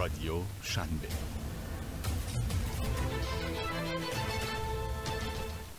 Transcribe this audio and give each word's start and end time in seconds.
رادیو 0.00 0.32
شنبه. 0.62 1.08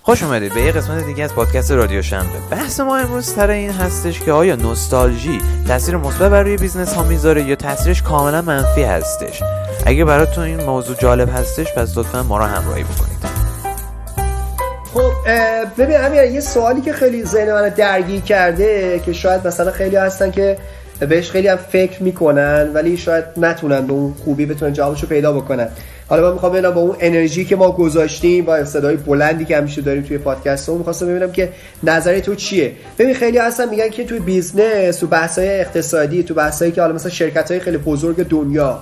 خوش 0.01 0.23
اومدید 0.23 0.53
به 0.53 0.61
یه 0.61 0.71
قسمت 0.71 1.05
دیگه 1.05 1.23
از 1.23 1.33
پادکست 1.33 1.71
رادیو 1.71 2.01
شنبه. 2.01 2.39
بحث 2.51 2.79
ما 2.79 2.97
امروز 2.97 3.25
سر 3.25 3.49
این 3.49 3.71
هستش 3.71 4.19
که 4.19 4.31
آیا 4.31 4.55
نوستالژی 4.55 5.41
تاثیر 5.67 5.97
مثبت 5.97 6.31
بر 6.31 6.43
روی 6.43 6.57
business 6.57 6.93
ها 6.93 7.03
می‌ذاره 7.03 7.43
یا 7.43 7.55
تاثیرش 7.55 8.01
کاملا 8.01 8.41
منفی 8.41 8.83
هستش؟ 8.83 9.43
اگه 9.85 10.05
براتون 10.05 10.43
این 10.43 10.63
موضوع 10.63 10.95
جالب 10.95 11.29
هستش 11.29 11.73
پس 11.73 11.97
لطفا 11.97 12.23
ما 12.23 12.37
رو 12.37 12.43
همراهی 12.43 12.83
بکنید. 12.83 13.11
خب 14.93 15.11
ببین 15.77 15.97
امیر 15.97 16.23
یه 16.23 16.41
سوالی 16.41 16.81
که 16.81 16.93
خیلی 16.93 17.25
ذهن 17.25 17.53
من 17.53 17.69
درگیر 17.69 18.21
کرده 18.21 18.99
که 19.05 19.13
شاید 19.13 19.47
مثلا 19.47 19.71
خیلی 19.71 19.95
هستن 19.95 20.31
که 20.31 20.57
بهش 21.05 21.31
خیلی 21.31 21.47
هم 21.47 21.57
فکر 21.57 22.03
می‌کنن 22.03 22.71
ولی 22.73 22.97
شاید 22.97 23.23
نتونن 23.37 23.87
به 23.87 23.93
اون 23.93 24.13
خوبی 24.13 24.45
بتونن 24.45 24.73
جوابشو 24.73 25.07
پیدا 25.07 25.31
بکنن 25.31 25.69
حالا 26.07 26.27
من 26.27 26.33
می‌خوام 26.33 26.51
ببینم 26.51 26.71
با 26.71 26.81
اون 26.81 26.95
انرژی 26.99 27.45
که 27.45 27.55
ما 27.55 27.71
گذاشتیم 27.71 28.45
با 28.45 28.65
صدای 28.65 28.95
بلندی 28.95 29.45
که 29.45 29.57
همیشه 29.57 29.81
داریم 29.81 30.03
توی 30.03 30.17
پادکست 30.17 30.69
اون 30.69 30.77
می‌خواستم 30.77 31.07
ببینم 31.07 31.31
که 31.31 31.49
نظر 31.83 32.19
تو 32.19 32.35
چیه 32.35 32.71
ببین 32.99 33.13
خیلی 33.13 33.37
هستن 33.37 33.69
میگن 33.69 33.89
که 33.89 34.05
توی 34.05 34.19
business 34.19 34.97
تو 34.97 35.07
بحث‌های 35.07 35.59
اقتصادی 35.59 36.23
تو 36.23 36.33
بحثایی 36.33 36.71
که 36.71 36.81
حالا 36.81 36.93
مثلا 36.93 37.11
شرکت 37.11 37.51
های 37.51 37.59
خیلی 37.59 37.77
بزرگ 37.77 38.27
دنیا 38.27 38.79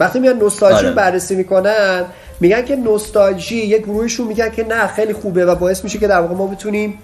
وقتی 0.00 0.18
میان 0.18 0.38
نوستالژی 0.38 0.86
آره. 0.86 0.94
بررسی 0.94 1.36
می‌کنن 1.36 2.04
میگن 2.40 2.64
که 2.64 2.76
نوستالژی 2.76 3.56
یک 3.56 3.82
گروهشون 3.82 4.26
میگن 4.26 4.50
که 4.50 4.64
نه 4.64 4.86
خیلی 4.86 5.12
خوبه 5.12 5.46
و 5.46 5.54
باعث 5.54 5.84
میشه 5.84 5.98
که 5.98 6.06
در 6.06 6.20
واقع 6.20 6.34
ما 6.34 6.46
بتونیم 6.46 6.98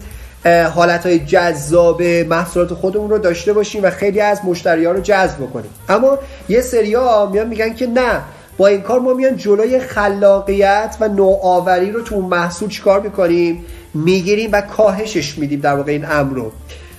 حالت 0.45 1.07
های 1.07 1.19
جذاب 1.19 2.03
محصولات 2.03 2.75
خودمون 2.75 3.11
رو 3.11 3.19
داشته 3.19 3.53
باشیم 3.53 3.85
و 3.85 3.91
خیلی 3.91 4.21
از 4.21 4.41
مشتری 4.45 4.85
ها 4.85 4.93
رو 4.93 5.01
جذب 5.01 5.37
بکنیم. 5.37 5.71
اما 5.89 6.19
یه 6.49 6.61
سری 6.61 6.95
ها 6.95 7.27
میان 7.27 7.49
میگن 7.49 7.75
که 7.75 7.87
نه 7.87 8.21
با 8.57 8.67
این 8.67 8.81
کار 8.81 9.01
ما 9.01 9.15
میان 9.15 9.37
جلوی 9.37 9.79
خلاقیت 9.79 10.97
و 11.01 11.09
نوآوری 11.09 11.91
رو 11.91 12.03
تو 12.03 12.21
محصول 12.21 12.69
چیکار 12.69 13.01
می‌کنیم؟ 13.01 13.65
می‌گیریم 13.95 14.51
و 14.53 14.61
کاهشش 14.61 15.39
میدیم 15.39 15.61
در 15.61 15.75
واقع 15.75 15.93
این 15.93 16.05
امر 16.11 16.35
رو. 16.35 16.53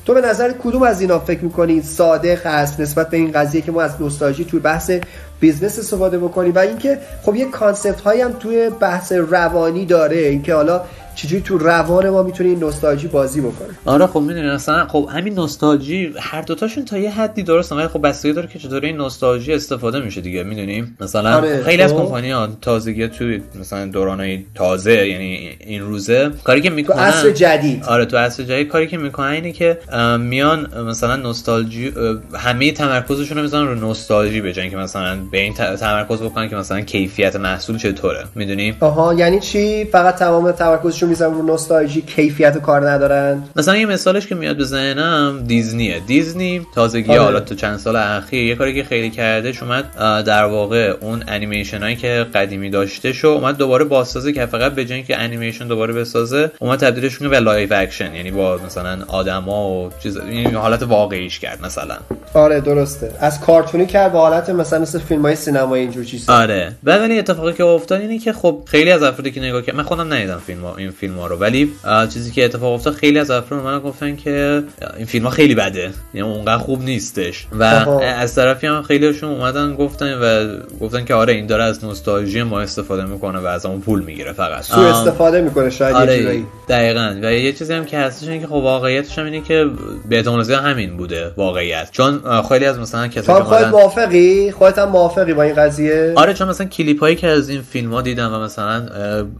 تو 0.05 0.13
به 0.13 0.21
نظر 0.21 0.53
کدوم 0.63 0.83
از 0.83 1.01
اینا 1.01 1.19
فکر 1.19 1.43
می‌کنید 1.43 1.83
صادق 1.83 2.47
هست 2.47 2.79
نسبت 2.79 3.09
به 3.09 3.17
این 3.17 3.31
قضیه 3.31 3.61
که 3.61 3.71
ما 3.71 3.81
از 3.81 4.01
نوستالژی 4.01 4.45
توی 4.45 4.59
بحث 4.59 4.91
بیزنس 5.39 5.79
استفاده 5.79 6.17
بکنیم؟ 6.17 6.55
و 6.55 6.59
اینکه 6.59 6.99
خب 7.25 7.35
یه 7.35 7.45
concept 7.45 8.01
هایی 8.01 8.21
هم 8.21 8.33
توی 8.33 8.69
بحث 8.69 9.11
روانی 9.11 9.85
داره 9.85 10.17
اینکه 10.17 10.53
حالا 10.53 10.81
چجوری 11.15 11.41
تو 11.41 11.57
روان 11.57 12.09
ما 12.09 12.23
می‌تونه 12.23 12.49
این 12.49 12.59
نوستالژی 12.59 13.07
بازی 13.07 13.41
بکنه 13.41 13.69
آره 13.85 14.07
خب 14.07 14.19
می‌دونی 14.19 14.47
مثلا 14.47 14.87
خب 14.87 15.09
همین 15.11 15.33
نوستالژی 15.33 16.13
هر 16.19 16.41
دوتاشون 16.41 16.85
تا 16.85 16.97
یه 16.97 17.11
حدی 17.11 17.43
درست 17.43 17.71
ولی 17.71 17.87
خب 17.87 18.07
بستگی 18.07 18.33
داره 18.33 18.47
که 18.47 18.59
چطوری 18.59 18.87
این 18.87 18.97
نوستالژی 18.97 19.53
استفاده 19.53 19.99
میشه 19.99 20.21
دیگه 20.21 20.43
می‌دونیم 20.43 20.97
مثلا 21.01 21.37
آره، 21.37 21.63
خیلی 21.63 21.81
از 21.81 21.91
خب. 21.91 21.97
کمپانی 21.97 22.31
ها 22.31 22.47
تازگی 22.61 23.07
توی 23.07 23.41
مثلا 23.59 23.85
دورانهای 23.85 24.45
تازه 24.55 25.07
یعنی 25.07 25.49
این 25.59 25.81
روزه 25.81 26.31
کاری 26.43 26.61
که 26.61 26.69
تو 26.69 26.75
می‌کنن 26.75 26.99
عصر 26.99 27.31
جدید. 27.31 27.83
آره 27.87 28.05
تو 28.05 28.17
اصل 28.17 28.43
جایی 28.43 28.65
کاری 28.65 28.87
که 28.87 28.97
می‌کنن 28.97 29.27
اینه 29.27 29.51
که 29.51 29.79
میان 30.19 30.83
مثلا 30.87 31.15
نوستالژی 31.15 31.93
همه 32.33 32.71
تمرکزشون 32.71 33.37
رو 33.37 33.43
می‌ذارن 33.43 33.67
رو 33.67 33.75
نوستالژی 33.75 34.41
به 34.41 34.53
جای 34.53 34.61
اینکه 34.61 34.77
مثلا 34.77 35.17
به 35.31 35.39
این 35.41 35.53
تمرکز 35.53 36.21
بکنن 36.21 36.49
که 36.49 36.55
مثلا 36.55 36.81
کیفیت 36.81 37.35
محصول 37.35 37.77
چطوره 37.77 38.23
می‌دونی؟ 38.35 38.75
آها 38.79 39.13
یعنی 39.13 39.39
چی؟ 39.39 39.85
فقط 39.85 40.15
تمام 40.15 40.51
تمرکزشون 40.51 41.02
می‌ذارن 41.05 41.33
رو 41.33 41.43
نوستالژی 41.43 42.01
کیفیت 42.01 42.55
و 42.55 42.59
کار 42.59 42.89
ندارن. 42.89 43.43
مثلا 43.55 43.77
یه 43.77 43.85
مثالش 43.85 44.27
که 44.27 44.35
میاد 44.35 44.57
به 44.57 44.63
ذهنم 44.63 45.43
دیزنیه. 45.47 45.99
دیزنی 46.07 46.67
تازگی 46.75 47.11
آره. 47.11 47.21
حالا 47.21 47.39
تو 47.39 47.55
چند 47.55 47.77
سال 47.77 47.95
اخیر 47.95 48.43
یه 48.43 48.55
کاری 48.55 48.75
که 48.75 48.83
خیلی 48.83 49.09
کرده 49.09 49.53
اومد 49.61 49.95
در 50.23 50.43
واقع 50.43 50.93
اون 51.01 51.23
انیمیشن 51.27 51.83
هایی 51.83 51.95
که 51.95 52.25
قدیمی 52.33 52.69
داشته 52.69 53.13
شو 53.13 53.27
اومد 53.27 53.57
دوباره 53.57 53.85
بازسازی 53.85 54.33
که 54.33 54.45
فقط 54.45 54.71
به 54.71 54.85
جای 54.85 54.95
اینکه 54.95 55.17
انیمیشن 55.17 55.67
دوباره 55.67 55.93
بسازه 55.93 56.51
اومد 56.59 56.79
تبدیلش 56.79 57.17
کنه 57.17 57.29
به 57.29 57.39
live 57.39 57.73
action. 57.73 58.15
یعنی 58.15 58.31
با 58.31 58.59
مثلا 58.65 58.97
آدما 59.07 59.69
و 59.69 59.89
چیز 60.03 60.17
این 60.17 60.55
حالت 60.55 60.83
واقعیش 60.83 61.39
کرد 61.39 61.65
مثلا. 61.65 61.95
آره 62.33 62.61
درسته. 62.61 63.11
از 63.19 63.41
کارتونی 63.41 63.85
کرد 63.85 64.11
به 64.11 64.17
حالت 64.17 64.49
مثلا 64.49 64.79
مثل 64.79 64.99
فیلم 64.99 65.21
های 65.21 65.35
سینمایی 65.35 65.83
اینجور 65.83 66.03
چیزا. 66.03 66.33
آره. 66.33 66.75
ولی 66.83 67.19
اتفاقی 67.19 67.53
که 67.53 67.63
افتاد 67.63 68.01
اینه 68.01 68.19
که 68.19 68.33
خب 68.33 68.63
خیلی 68.65 68.91
از 68.91 69.03
افرادی 69.03 69.31
که 69.31 69.41
نگاه 69.41 69.61
کرد 69.61 69.75
من 69.75 69.83
خودم 69.83 70.13
ندیدم 70.13 70.41
فیلم 70.47 70.65
این 70.65 70.91
فیلم 70.99 71.15
ها 71.15 71.27
رو. 71.27 71.35
ولی 71.35 71.71
چیزی 72.13 72.31
که 72.31 72.45
اتفاق 72.45 72.73
افتاد 72.73 72.93
خیلی 72.93 73.19
از 73.19 73.31
افراد 73.31 73.63
من 73.63 73.79
گفتن 73.79 74.15
که 74.15 74.63
این 74.97 75.05
فیلم 75.05 75.25
ها 75.25 75.31
خیلی 75.31 75.55
بده. 75.55 75.91
یعنی 76.13 76.29
اونقدر 76.29 76.57
خوب 76.57 76.83
نیستش. 76.83 77.47
و 77.51 77.63
آها. 77.63 77.99
از 77.99 78.35
طرفی 78.35 78.67
هم 78.67 78.81
خیلیشون 78.83 79.29
اومدن 79.29 79.75
گفتن 79.75 80.13
و 80.13 80.57
گفتن 80.81 81.05
که 81.05 81.13
آره 81.13 81.33
این 81.33 81.45
داره 81.45 81.63
از 81.63 81.85
نوستالژی 81.85 82.43
ما 82.43 82.61
استفاده 82.61 83.05
می‌کنه 83.05 83.39
و 83.39 83.45
از 83.45 83.65
اون 83.65 83.81
پول 83.81 84.03
می‌گیره 84.03 84.33
فقط. 84.33 84.61
سو 84.63 84.81
استفاده 84.81 85.41
می‌کنه 85.41 85.69
شاید 85.69 85.95
یه 85.95 86.01
آره 86.01 86.19
جورایی. 86.19 86.45
دقیقا. 86.69 87.15
و 87.21 87.33
یه 87.33 87.53
چیزی 87.53 87.73
هم 87.73 87.85
که 87.85 87.97
هستش 87.97 88.27
اینه 88.27 88.39
که 88.39 88.47
خب 88.47 88.53
واقعیتش 88.53 89.17
هم 89.19 89.25
اینه 89.25 89.41
که 89.41 89.65
به 90.09 90.23
همین 90.63 90.97
بوده 90.97 91.31
واقعیت. 91.37 91.87
چون 91.91 92.21
خیلی 92.49 92.65
از 92.65 92.79
مثلا 92.79 93.07
کسایی 93.07 93.39
که 93.39 93.45
خودت 93.45 93.67
موافقی؟ 93.67 94.51
خودت 94.51 94.77
هم 94.77 94.89
موافقی 94.89 95.33
با 95.33 95.43
این 95.43 95.55
قضیه؟ 95.55 96.13
آره 96.15 96.33
چون 96.33 96.49
مثلا 96.49 96.67
کلیپ 96.67 96.99
هایی 96.99 97.15
که 97.15 97.27
از 97.27 97.49
این 97.49 97.61
فیلم 97.61 97.93
ها 97.93 98.01
دیدم 98.01 98.33
و 98.33 98.39
مثلا 98.39 98.85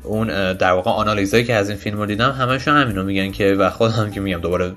اون 0.04 0.54
در 0.54 0.72
واقع 0.72 0.92
آنالیزایی 0.92 1.43
که 1.44 1.54
از 1.54 1.70
این 1.70 1.78
فیلم 1.78 1.98
ها 1.98 2.06
دیدم 2.06 2.32
همشون 2.32 2.78
همینو 2.78 3.04
میگن 3.04 3.32
که 3.32 3.54
و 3.54 3.70
خودم 3.70 4.12
که 4.12 4.20
میگم 4.20 4.38
دوباره 4.38 4.72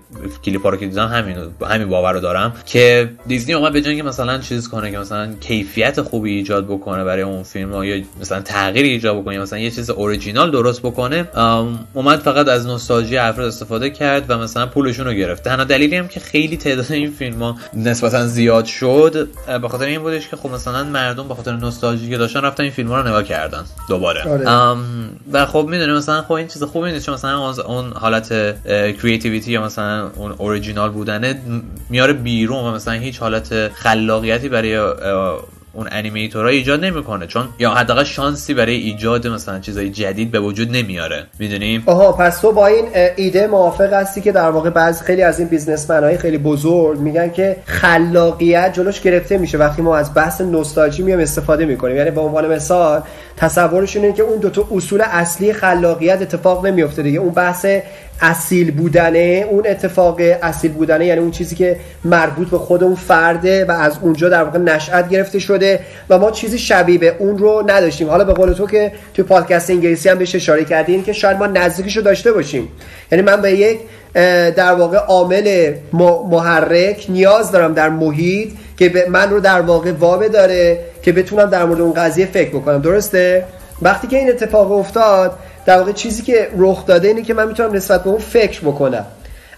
کلیپ 0.45 0.63
ها 0.63 0.69
رو 0.69 0.77
که 0.77 0.87
دیدم 0.87 1.09
همین 1.09 1.37
همین 1.71 1.89
باور 1.89 2.13
رو 2.13 2.21
دارم 2.21 2.53
که 2.67 3.11
دیزنی 3.27 3.55
اومد 3.55 3.73
به 3.73 3.81
جای 3.81 3.95
اینکه 3.95 4.09
مثلا 4.09 4.39
چیز 4.39 4.69
کنه 4.69 4.91
که 4.91 4.99
مثلا 4.99 5.35
کیفیت 5.41 6.03
خوبی 6.03 6.37
ایجاد 6.37 6.65
بکنه 6.65 7.05
برای 7.05 7.23
اون 7.23 7.43
فیلم 7.43 7.73
ها 7.73 7.85
یا 7.85 8.05
مثلا 8.21 8.41
تغییری 8.41 8.89
ایجاد 8.89 9.21
بکنه 9.21 9.35
یا 9.35 9.43
مثلا 9.43 9.59
یه 9.59 9.71
چیز 9.71 9.91
اوریجینال 9.91 10.51
درست 10.51 10.83
بکنه 10.83 11.29
اومد 11.95 12.19
فقط 12.19 12.49
از 12.49 12.67
نوستالژی 12.67 13.17
افراد 13.17 13.47
استفاده 13.47 13.91
کرد 13.91 14.25
و 14.29 14.39
مثلا 14.39 14.67
پولشون 14.67 15.07
رو 15.07 15.13
گرفت 15.13 15.43
تنها 15.43 15.65
دلیلی 15.65 15.97
هم 15.97 16.09
که 16.09 16.21
خیلی 16.21 16.57
تعداد 16.57 16.93
این 16.93 17.11
فیلم 17.11 17.43
ها 17.43 17.57
نسبتا 17.75 18.27
زیاد 18.27 18.65
شد 18.65 19.29
به 19.63 19.69
خاطر 19.69 19.85
این 19.85 20.01
بودش 20.01 20.29
که 20.29 20.37
خب 20.37 20.51
مثلا 20.51 20.85
مردم 20.85 21.29
به 21.29 21.35
خاطر 21.35 21.53
نوستالژی 21.57 22.11
که 22.11 22.17
داشتن 22.17 22.41
رفتن 22.41 22.63
این 22.63 22.73
فیلم 22.73 22.89
ها 22.89 23.01
رو 23.01 23.09
نگاه 23.09 23.23
کردن 23.25 23.65
دوباره 23.89 24.23
آره. 24.29 24.77
و 25.33 25.47
خب 25.47 25.67
می‌دونی 25.71 25.93
مثلا 25.93 26.23
خب 26.23 26.33
این 26.33 26.49
چیز 26.57 26.63
خوبی 26.65 26.93
نیست 26.93 27.07
چون 27.07 27.15
مثلا 27.15 27.53
اون- 27.67 27.93
حالت 27.93 28.29
creativity 29.03 29.53
یا 29.53 29.63
مثلا 29.65 30.11
اون 30.15 30.33
اوریجینال 30.39 30.91
بودنه 30.91 31.41
میاره 31.91 32.13
بیرون 32.13 32.65
و 32.65 32.75
مثلا 32.75 32.95
هیچ 32.95 33.19
حالت 33.19 33.69
خلاقیتی 33.69 34.49
برای 34.49 34.93
اون 35.77 35.89
animator 35.93 36.43
ها 36.43 36.49
ایجاد 36.49 36.85
نمی‌کنه 36.85 37.27
چون 37.27 37.49
یا 37.59 37.71
حداقل 37.71 38.05
شانسی 38.05 38.55
برای 38.55 38.75
ایجاد 38.75 39.27
مثلا 39.27 39.59
چیزای 39.59 39.91
جدید 39.91 40.31
به 40.31 40.41
وجود 40.41 40.77
نمیاره. 40.77 41.27
می‌دونی؟ 41.39 41.83
آها 41.87 42.13
پس 42.13 42.41
تو 42.41 42.53
با 42.53 42.67
این 42.67 42.85
ایده 43.17 43.47
موافق 43.47 43.93
هستی 43.93 44.21
که 44.21 44.33
در 44.33 44.51
واقع 44.51 44.71
بعضی 44.71 45.05
خیلی 45.05 45.23
از 45.23 45.39
این 45.39 45.49
businessman 45.49 46.05
های 46.05 46.19
خیلی 46.19 46.39
بزرگ 46.39 46.99
میگن 46.99 47.31
که 47.31 47.57
خلاقیت 47.65 48.73
جلوش 48.75 49.01
گرفته 49.01 49.39
میشه. 49.39 49.59
وقتی 49.59 49.83
ما 49.83 49.97
از 49.97 50.15
بحث 50.15 50.41
نوستالژی 50.41 51.03
میام 51.03 51.21
استفاده 51.21 51.65
می‌کنیم. 51.65 51.97
یعنی 51.97 52.11
به 52.11 52.21
عنوان 52.21 52.55
مثال 52.55 53.03
تصورشون 53.37 54.03
اینه 54.03 54.17
که 54.17 54.23
اون 54.23 54.39
دو 54.39 54.51
تا 54.51 54.69
اصول 54.71 55.01
اصلی 55.01 55.53
خلاقیت 55.53 56.23
اتفاق 56.23 56.67
نمیفته 56.67 57.03
دیگه. 57.03 57.19
اون 57.19 57.33
بحث 57.33 57.67
اصیل 58.21 58.71
بودنه 58.71 59.47
اون 59.51 59.67
اتفاق 59.67 60.21
اصیل 60.43 60.73
بودنه 60.73 61.07
یعنی 61.07 61.21
اون 61.21 61.31
چیزی 61.31 61.57
که 61.57 61.77
مربوط 62.05 62.51
به 62.51 62.59
خود 62.59 62.85
اون 62.85 62.95
فرده 62.95 63.65
و 63.65 63.71
از 63.71 63.99
اونجا 64.03 64.29
در 64.29 64.45
واقع 64.45 64.59
نشأت 64.59 65.09
گرفته 65.09 65.39
شده 65.39 65.81
و 66.11 66.19
ما 66.19 66.31
چیزی 66.31 66.59
شبیه 66.59 66.99
به 66.99 67.17
اون 67.19 67.39
رو 67.39 67.65
نداشتیم. 67.67 68.11
حالا 68.11 68.25
به 68.25 68.33
قول 68.33 68.53
تو 68.53 68.67
که 68.67 68.93
توی 69.15 69.25
پادکست 69.25 69.71
انگلیسی 69.71 70.09
هم 70.09 70.19
بهش 70.19 70.35
اشاره 70.35 70.65
کردین 70.65 71.05
که 71.05 71.13
شاید 71.13 71.37
ما 71.37 71.47
نزدیکش 71.47 71.97
رو 71.97 72.03
داشته 72.03 72.33
باشیم. 72.33 72.69
یعنی 73.13 73.25
من 73.25 73.41
به 73.41 73.53
یک 73.53 73.79
در 74.57 74.75
واقع 74.75 74.97
عامل 74.97 75.75
محرک 76.31 77.07
نیاز 77.09 77.53
دارم 77.53 77.75
در 77.75 77.89
محیط 77.89 78.49
که 78.77 78.89
به 78.89 79.07
من 79.09 79.31
رو 79.31 79.41
در 79.41 79.61
واقع 79.61 79.93
وا 79.93 80.29
می‌داره 80.29 80.79
که 81.03 81.13
بتونم 81.13 81.51
در 81.51 81.65
مورد 81.65 81.81
اون 81.81 81.93
قضیه 81.93 82.27
فکر 82.27 82.51
بکنم. 82.51 82.79
درسته؟ 82.79 83.45
وقتی 83.83 84.07
که 84.07 84.19
این 84.19 84.29
اتفاق 84.29 84.73
افتاد 84.73 85.39
در 85.67 85.79
واقع 85.79 85.93
چیزی 85.93 86.23
که 86.23 86.49
رخ 86.59 86.87
داده 86.87 87.09
اینه 87.09 87.23
که 87.23 87.35
من 87.35 87.49
می‌تونم 87.49 87.73
نسبت 87.73 88.05
به 88.05 88.11
اون 88.11 88.19
فکر 88.19 88.61
بکنم. 88.61 89.07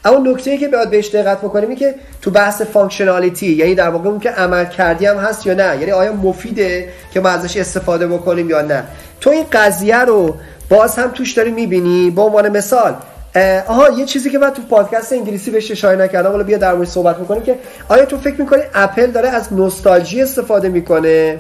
اما 0.05 0.31
نکته 0.31 0.59
که 0.59 0.69
باید 0.69 0.91
بهش 0.91 1.09
دقت 1.09 1.39
بکنیم 1.39 1.69
اینه 1.69 1.81
که 1.81 1.95
تو 2.23 2.31
بحث 2.31 2.63
functionality 2.63 3.53
یعنی 3.53 3.75
در 3.75 3.89
واقع 3.89 4.09
اون 4.09 4.21
که 4.21 4.31
عمل 4.31 4.65
کردی 4.65 5.07
هم 5.07 5.17
هست 5.17 5.47
یا 5.47 5.55
نه؟ 5.55 5.77
یعنی 5.79 5.91
آیا 5.91 6.13
مفیده 6.13 6.89
که 7.13 7.21
ما 7.21 7.29
ازش 7.29 7.57
استفاده 7.57 8.07
بکنیم 8.07 8.51
یا 8.51 8.63
نه؟ 8.63 8.85
تو 9.21 9.31
این 9.31 9.45
قضیه 9.53 9.99
رو 9.99 10.35
باز 10.69 10.97
هم 10.97 11.11
توش 11.11 11.33
داری 11.33 11.51
می‌بینی؟ 11.51 12.11
به 12.11 12.23
عنوان 12.23 12.49
مثال 12.57 12.95
آها 13.67 13.89
یه 13.99 14.05
چیزی 14.05 14.31
که 14.31 14.39
من 14.39 14.51
تو 14.51 14.63
پادکست 14.63 15.13
انگلیسی 15.13 15.51
بهش 15.51 15.71
اشاره 15.71 15.97
نکردم 16.05 16.31
حالا 16.31 16.43
بیا 16.43 16.59
در 16.59 16.75
مورد 16.75 16.89
صحبت 16.89 17.19
می‌کنیم 17.19 17.43
که 17.43 17.55
آیا 17.89 18.05
تو 18.05 18.19
فکر 18.19 18.41
می‌کنی 18.41 18.63
اپل 18.75 19.07
داره 19.07 19.29
از 19.29 19.53
نوستالژی 19.53 20.23
استفاده 20.23 20.69
می‌کنه؟ 20.69 21.39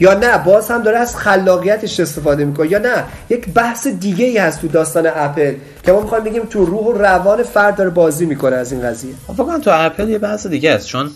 یا 0.00 0.14
نه 0.14 0.38
باز 0.38 0.70
هم 0.70 0.82
داره 0.82 0.98
از 0.98 1.16
خلاقیتش 1.16 2.00
استفاده 2.00 2.44
می‌کنه. 2.44 2.72
یا 2.72 2.78
نه 2.78 3.04
یک 3.28 3.48
بحث 3.48 3.86
دیگه 3.86 4.24
ای 4.24 4.38
هست 4.38 4.60
تو 4.60 4.68
داستان 4.68 5.06
اپل 5.14 5.54
که 5.82 5.92
ما 5.92 6.00
می‌خوایم 6.00 6.24
بگیم 6.24 6.42
تو 6.44 6.64
روح 6.64 6.86
و 6.86 6.92
روان 6.92 7.42
فرد 7.42 7.76
داره 7.76 7.90
بازی 7.90 8.26
می‌کنه 8.26 8.56
از 8.56 8.72
این 8.72 8.82
قضیه. 8.82 9.14
فکر 9.26 9.44
کنم 9.44 9.60
تو 9.60 9.70
اپل 9.74 10.08
یه 10.08 10.18
بحث 10.18 10.46
دیگه 10.46 10.70
است 10.70 10.86
چون 10.86 11.10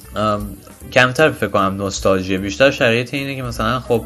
کمتر 0.92 1.30
فکر 1.30 1.48
کنم 1.48 1.76
نوستالژی 1.76 2.38
بیشتر 2.38 2.70
شرایط 2.70 3.14
اینه 3.14 3.36
که 3.36 3.42
مثلا 3.42 3.80
خب 3.80 4.04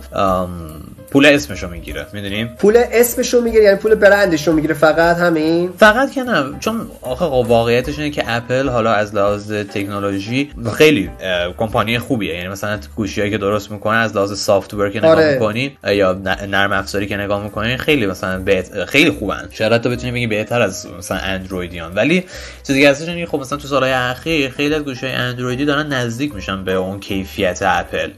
پول 1.10 1.26
اسمشو 1.26 1.68
می‌گیره 1.68 2.06
می‌دونیم 2.12 2.46
پول 2.58 2.82
اسمشو 2.92 3.40
می‌گیره 3.40 3.64
یعنی 3.64 3.76
پول 3.76 3.94
برندشو 3.94 4.52
می‌گیره 4.52 4.74
فقط 4.74 5.16
همین؟ 5.16 5.72
فقط 5.78 6.12
که 6.12 6.22
نه 6.22 6.58
چون 6.60 6.90
آخه 7.02 7.24
خب 7.24 7.44
واقعیتش 7.48 7.98
اینه 7.98 8.10
که 8.10 8.24
اپل 8.26 8.68
حالا 8.68 8.92
از 8.92 9.14
لحاظ 9.14 9.52
تکنولوژی 9.52 10.50
خیلی 10.74 11.10
کمپانی 11.58 11.98
خوبیه. 11.98 12.34
یعنی 12.34 12.48
مثلا 12.48 12.78
گوشیایی 12.96 13.30
که 13.30 13.38
درست 13.38 13.70
می‌کنه 13.70 13.96
از 13.96 14.16
لحاظ 14.16 14.38
soft 14.38 14.70
که 14.70 14.98
نگاه 14.98 15.10
آره. 15.10 15.32
می‌کنی 15.32 15.78
یا 15.84 16.12
نرم 16.48 16.72
افزاری 16.72 17.06
که 17.06 17.16
نگاه 17.16 17.42
می‌کنی 17.42 17.76
خیلی 17.76 18.06
مثلا 18.06 18.38
بهت... 18.38 18.84
خیلی 18.84 19.10
خوبن. 19.10 19.48
شاید 19.50 19.82
تو 19.82 19.90
بتونی 19.90 20.12
بگی 20.12 20.26
بهتر 20.26 20.62
از 20.62 20.86
مثلا 20.98 21.18
اندرویدیان. 21.18 21.94
ولی 21.94 22.24
چیزی 22.66 22.80
که 22.80 22.90
هستش 22.90 23.28
خب 23.28 23.40
مثلا 23.40 23.58
تو 23.58 23.68
سالهای 23.68 23.92
اخیر 23.92 24.50
خیلی 24.50 24.74
از 24.74 24.82
گوشی‌های 24.82 25.14
اندرویدی 25.14 25.64
دارن 25.64 25.92
نزدیک 25.92 26.34
میشن 26.34 26.64
به 26.64 26.72
اون 26.72 27.00
کیفیت 27.00 27.58
اپل. 27.62 28.10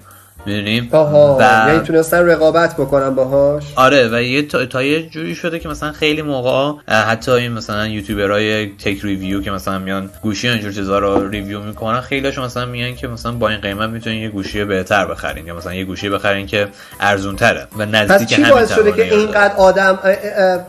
می‌دونیم 0.47 0.89
آها 0.93 1.37
و... 1.41 1.69
یعنی 1.69 1.81
تونستن 1.81 2.27
رقابت 2.27 2.75
بکنن 2.75 3.15
باهاش؟ 3.15 3.65
آره 3.77 4.09
و 4.13 4.23
یه 4.23 4.43
تا, 4.43 4.67
تا 4.67 4.83
یه 4.83 5.03
جوری 5.03 5.35
شده 5.35 5.59
که 5.59 5.69
مثلا 5.69 5.93
خیلی 5.93 6.23
موقع 6.23 6.73
حتی 6.89 7.31
این 7.31 7.53
مثلا 7.53 7.87
youtuber 7.87 8.67
ای 8.67 8.73
tech 8.73 8.99
review 9.03 9.43
که 9.43 9.51
مثلا 9.51 9.79
میان 9.79 10.11
گوشی 10.23 10.49
اینجور 10.49 10.73
چیزا 10.73 10.99
رو 10.99 11.29
review 11.29 11.61
می‌کنن 11.61 12.01
خیلیش 12.01 12.39
مثلا 12.39 12.67
میگن 12.67 12.95
که 12.95 13.09
مثلا 13.09 13.33
با 13.33 13.49
این 13.49 13.61
قیمت 13.61 13.91
می‌تونین 13.91 14.23
یه 14.23 14.29
گوشی 14.29 14.65
بهتر 14.65 15.07
بخرین 15.07 15.47
یا 15.47 15.57
مثلا 15.57 15.75
یه 15.75 15.85
گوشی 15.85 16.09
بخرین 16.09 16.47
که 16.47 16.69
ارزون 17.01 17.37
تره 17.37 17.67
و 17.79 17.87
نزدیک 17.87 18.29
پس 18.29 18.35
چی 18.35 18.45
باعث 18.45 18.75
شده 18.75 18.93
که 18.93 19.15
اینقدر 19.15 19.55
آدم 19.55 19.99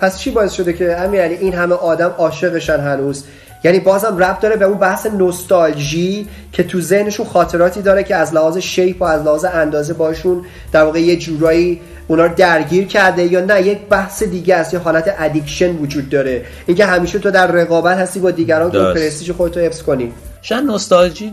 پس 0.02 0.20
چی 0.20 0.32
باعث 0.32 0.54
شده 0.54 0.74
که 0.74 0.98
امیرعلی 1.00 1.36
این 1.36 1.54
همه 1.54 1.76
آدم 1.76 2.16
عاشقشن 2.18 2.80
هنوز؟ 2.80 3.24
یعنی 3.64 3.80
بازم 3.80 4.18
ربط 4.18 4.40
داره 4.40 4.56
به 4.56 4.66
اون 4.66 4.78
بحث 4.78 5.06
نوستالژی 5.06 6.28
که 6.52 6.64
تو 6.64 6.82
ذهنشون 6.82 7.26
خاطراتی 7.26 7.82
داره 7.82 8.04
که 8.04 8.16
از 8.16 8.34
لحاظ 8.34 8.58
shape 8.58 9.02
و 9.02 9.06
از 9.06 9.22
لحاظ 9.22 9.46
اندازه 9.46 9.94
باشون 9.94 10.46
در 10.72 10.84
واقع 10.84 11.02
یه 11.02 11.16
جورایی 11.16 11.82
اونا 12.08 12.26
رو 12.26 12.34
درگیر 12.36 12.88
کرده 12.88 13.24
یا 13.24 13.46
نه 13.46 13.62
یک 13.62 13.80
بحث 13.90 14.24
دیگه 14.24 14.56
است 14.56 14.74
یه 14.74 14.80
حالت 14.80 15.16
addiction 15.20 15.76
وجود 15.76 16.10
داره. 16.10 16.46
اینکه 16.68 16.86
همیشه 16.86 17.20
تو 17.20 17.32
در 17.32 17.48
رقابت 17.48 17.98
هستی 17.98 18.20
با 18.20 18.32
دیگران 18.32 18.72
که 18.72 18.78
پرستیژ 18.78 19.32
خودتو 19.32 19.60
حفظ 19.60 19.82
کنی. 19.82 20.12
شاید 20.42 20.64
نوستالژی 20.64 21.32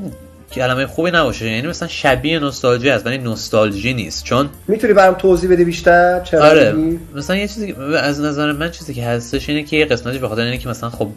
کلمه 0.53 0.87
خوبی 0.87 1.11
نباشه 1.11 1.51
یعنی 1.51 1.69
مثلا 1.69 1.89
شبیه 1.89 2.39
نوستالژی 2.39 2.91
است 2.91 3.07
ولی 3.07 3.19
نوستالژی 3.19 3.95
نیست. 3.95 4.25
چون 4.25 4.49
می‌تونی 4.69 4.93
برام 4.93 5.15
توضیح 5.15 5.51
بده 5.51 5.65
بیشتر؟ 5.65 6.21
چرا 6.21 6.45
آره. 6.45 6.75
مثلا 7.15 7.37
یه 7.37 7.49
چیزی 7.49 7.75
از 8.03 8.21
نظر 8.21 8.53
من 8.53 8.71
چیزی 8.71 8.95
که 8.95 9.05
هستش 9.05 9.49
اینه 9.49 9.63
که 9.63 9.77
یه 9.77 9.85
قسمتی 9.85 10.19
به 10.19 10.29
خاطر 10.29 10.43
اینه 10.43 10.59
که 10.59 10.69
مثلا 10.69 10.91
خب 10.91 11.09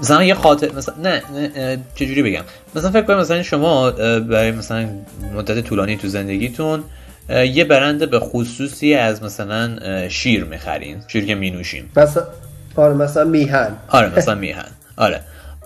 مثلا 0.00 0.24
یه 0.24 0.34
خاطر 0.34 0.72
مثلا 0.72 0.94
نه, 1.02 1.22
نه 1.34 1.78
چجوری 1.94 2.22
بگم؟ 2.22 2.42
مثلا 2.74 2.90
فکر 2.90 3.02
کنید 3.02 3.18
مثلا 3.18 3.42
شما 3.42 3.90
برای 4.20 4.50
مثلا 4.50 4.88
مدت 5.34 5.60
طولانی 5.60 5.96
تو 5.96 6.08
زندگیتون 6.08 6.84
یه 7.28 7.64
برند 7.64 8.10
به 8.10 8.20
خصوصی 8.20 8.94
از 8.94 9.22
مثلا 9.22 9.78
شیر 10.08 10.44
می‌خرین 10.44 10.96
شیر 11.08 11.26
که 11.26 11.34
مینوشین. 11.34 11.84
مثلا 11.96 12.22
آره 12.76 12.94
مثلا 12.94 13.24
میهن. 13.24 13.76
آره 13.88 14.18
مثلا 14.18 14.34
میهن. 14.34 14.68
آره. 14.96 15.20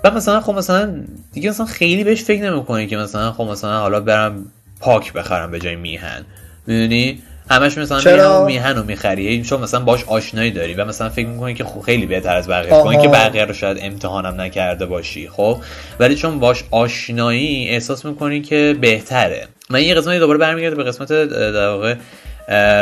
و 0.05 0.11
مثلا 0.11 0.41
خب 0.41 0.53
مثلا 0.53 0.95
دیگه 1.33 1.51
مثلا 1.51 1.67
خیلی 1.67 2.05
بهش 2.05 2.23
فکر 2.23 2.51
نمی‌کنی 2.51 2.87
که 2.87 2.97
مثلا 2.97 3.33
خب 3.33 3.45
مثلا 3.45 3.81
حالا 3.81 4.01
برم 4.01 4.47
پاک 4.81 5.13
بخرم 5.13 5.51
به 5.51 5.59
جای 5.59 5.77
میهن. 5.77 6.25
می‌دونی؟ 6.67 7.23
همش 7.51 7.79
مثلا 7.79 8.01
چرا؟ 8.01 8.45
میهن 8.45 8.77
رو 8.77 8.85
می‌خری. 8.85 9.43
چون 9.43 9.61
مثلا 9.61 9.81
باش 9.81 10.05
آشنایی 10.05 10.51
داری 10.51 10.75
و 10.75 10.85
مثلا 10.85 11.09
فکر 11.09 11.27
می‌کنی 11.27 11.55
که 11.55 11.65
خب 11.65 11.81
خیلی 11.81 12.07
بهتر 12.07 12.37
از 12.37 12.49
بقیه. 12.49 12.71
با 12.71 12.95
که 12.95 13.09
بقیه 13.09 13.45
رو 13.45 13.55
شاید 13.55 13.79
امتحانم 13.81 14.41
نکرده 14.41 14.87
باشی 14.87 15.29
خب؟ 15.29 15.59
ولی 16.01 16.15
چون 16.15 16.41
باش 16.41 16.65
آشنایی 16.71 17.69
احساس 17.69 18.05
می‌کنی 18.05 18.43
که 18.43 18.77
بهتره. 18.81 19.49
من 19.71 19.83
یه 19.83 19.95
قسمتی 19.95 20.19
دوباره 20.19 20.39
برمیگرده 20.39 20.77
به 20.77 20.85
قسمت 20.85 21.09
در 21.29 21.69
واقع 21.69 21.95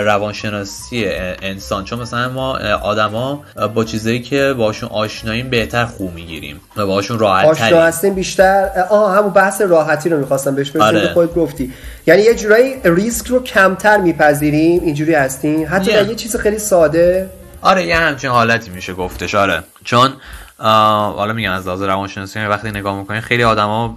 روانشناسی 0.05 1.05
انسان. 1.43 1.85
چون 1.85 1.99
مثلا 1.99 2.29
ما 2.29 2.59
آدما 2.83 3.45
با 3.75 3.85
چیزایی 3.85 4.21
که 4.21 4.55
باشون 4.59 4.89
آشناییم 4.89 5.51
بهتر 5.51 5.85
خوب 5.85 6.15
می‌گیریم 6.15 6.61
و 6.77 6.87
باشون 6.87 7.19
راحت 7.19 7.47
آشنا 7.47 7.83
هستیم 7.83 8.15
بیشتر. 8.15 8.69
آه 8.91 9.17
همون 9.17 9.31
بحث 9.31 9.61
راحتی 9.61 10.09
رو 10.09 10.19
می‌خواستم 10.19 10.55
بهش 10.55 10.71
برسیم 10.71 10.97
آره. 10.97 11.13
خودت 11.13 11.35
گفتی. 11.35 11.73
یعنی 12.07 12.23
یه 12.23 12.35
جورایی 12.35 12.75
ریسک 12.85 13.27
رو 13.27 13.43
کمتر 13.43 13.97
میپذیریم. 13.97 14.81
اینجوری 14.83 15.15
هستیم 15.15 15.67
حتی 15.71 15.93
یه. 15.93 16.09
یه 16.09 16.15
چیز 16.15 16.37
خیلی 16.37 16.59
ساده. 16.59 17.31
آره 17.63 17.87
یه 17.87 17.97
همچین 17.97 18.31
حالتی 18.31 18.71
میشه 18.71 18.93
گفتش. 18.93 19.35
آره. 19.35 19.63
چون 19.85 20.13
حالا 20.63 21.33
میگم 21.33 21.53
از 21.53 21.67
لحاظ 21.67 21.83
روانشناسی 21.83 22.39
وقتی 22.39 22.71
نگاه 22.71 22.99
می‌کنین 22.99 23.21
خیلی 23.21 23.45
آدما 23.45 23.97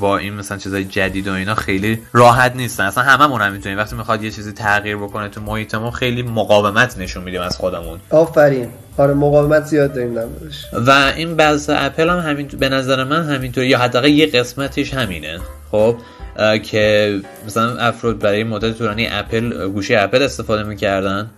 با 0.00 0.18
این 0.18 0.34
مثلا 0.34 0.58
چیزای 0.58 0.84
جدید 0.84 1.28
و 1.28 1.32
اینا 1.32 1.54
خیلی 1.54 2.02
راحت 2.12 2.56
نیستن. 2.56 2.84
اصلا 2.84 3.04
هممون 3.04 3.40
هم 3.40 3.52
می‌تونیم. 3.52 3.78
وقتی 3.78 3.96
می‌خواد 3.96 4.22
یه 4.22 4.30
چیزی 4.30 4.52
تغییر 4.52 4.96
بکنه 4.96 5.28
تو 5.28 5.40
محیطمون 5.40 5.90
خیلی 5.90 6.22
مقاومت 6.22 6.98
نشون 6.98 7.24
میدیم 7.24 7.40
از 7.40 7.56
خودمون. 7.56 7.98
آفرین. 8.10 8.68
آره 8.98 9.14
مقاومت 9.14 9.64
زیاد 9.64 9.94
داریم 9.94 10.18
و 10.72 10.90
این 11.16 11.36
بعض 11.36 11.70
اپل 11.70 12.08
هم 12.10 12.18
همین 12.18 12.46
به 12.46 12.68
نظر 12.68 13.04
من 13.04 13.22
همینطور. 13.22 13.64
یا 13.64 13.78
حداقل 13.78 14.08
یه 14.08 14.26
قسمتش 14.26 14.94
همینه. 14.94 15.38
خب 15.70 15.96
که 16.62 17.20
مثلا 17.46 17.76
افراد 17.76 18.18
برای 18.18 18.44
مدت 18.44 18.78
طولانی 18.78 19.08
اپل 19.10 19.68
گوشی 19.68 19.94
اپل 19.94 20.22
استفاده 20.22 20.62
می‌کردن. 20.62 21.30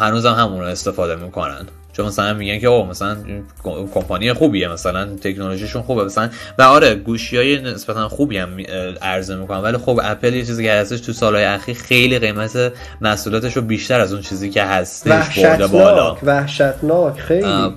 هنوز 0.00 0.26
هم 0.26 0.34
همون 0.34 0.60
رو 0.60 0.66
استفاده 0.66 1.16
می‌کنن. 1.16 1.66
چون 1.96 2.06
مثلا 2.06 2.34
میگن 2.34 2.58
که 2.58 2.66
او 2.66 2.86
مثلا 2.86 3.16
کمپانی 3.64 4.32
خوبیه 4.32 4.68
مثلا 4.68 5.06
تکنولوژیشون 5.06 5.82
خوبه. 5.82 6.04
مثلا 6.04 6.30
و 6.58 6.62
آره 6.62 6.94
گوشی 6.94 7.36
های 7.36 7.60
نسبتا 7.60 8.08
خوبی 8.08 8.38
هم 8.38 8.60
عرضه 9.02 9.36
می‌کنن 9.36 9.58
ولی 9.58 9.76
خب 9.76 10.00
اپل 10.02 10.34
یه 10.34 10.44
چیزی 10.44 10.64
که 10.64 10.72
هستش 10.72 11.00
تو 11.00 11.12
سالهای 11.12 11.44
اخیر 11.44 11.76
خیلی 11.76 12.18
قیمت 12.18 12.72
محصولاتش 13.00 13.56
رو 13.56 13.62
بیشتر 13.62 14.00
از 14.00 14.12
اون 14.12 14.22
چیزی 14.22 14.50
که 14.50 14.62
هستش 14.62 15.38
برده 15.38 15.66
بالا. 15.66 16.16
وحشتناک 16.22 17.20
خیلی. 17.20 17.74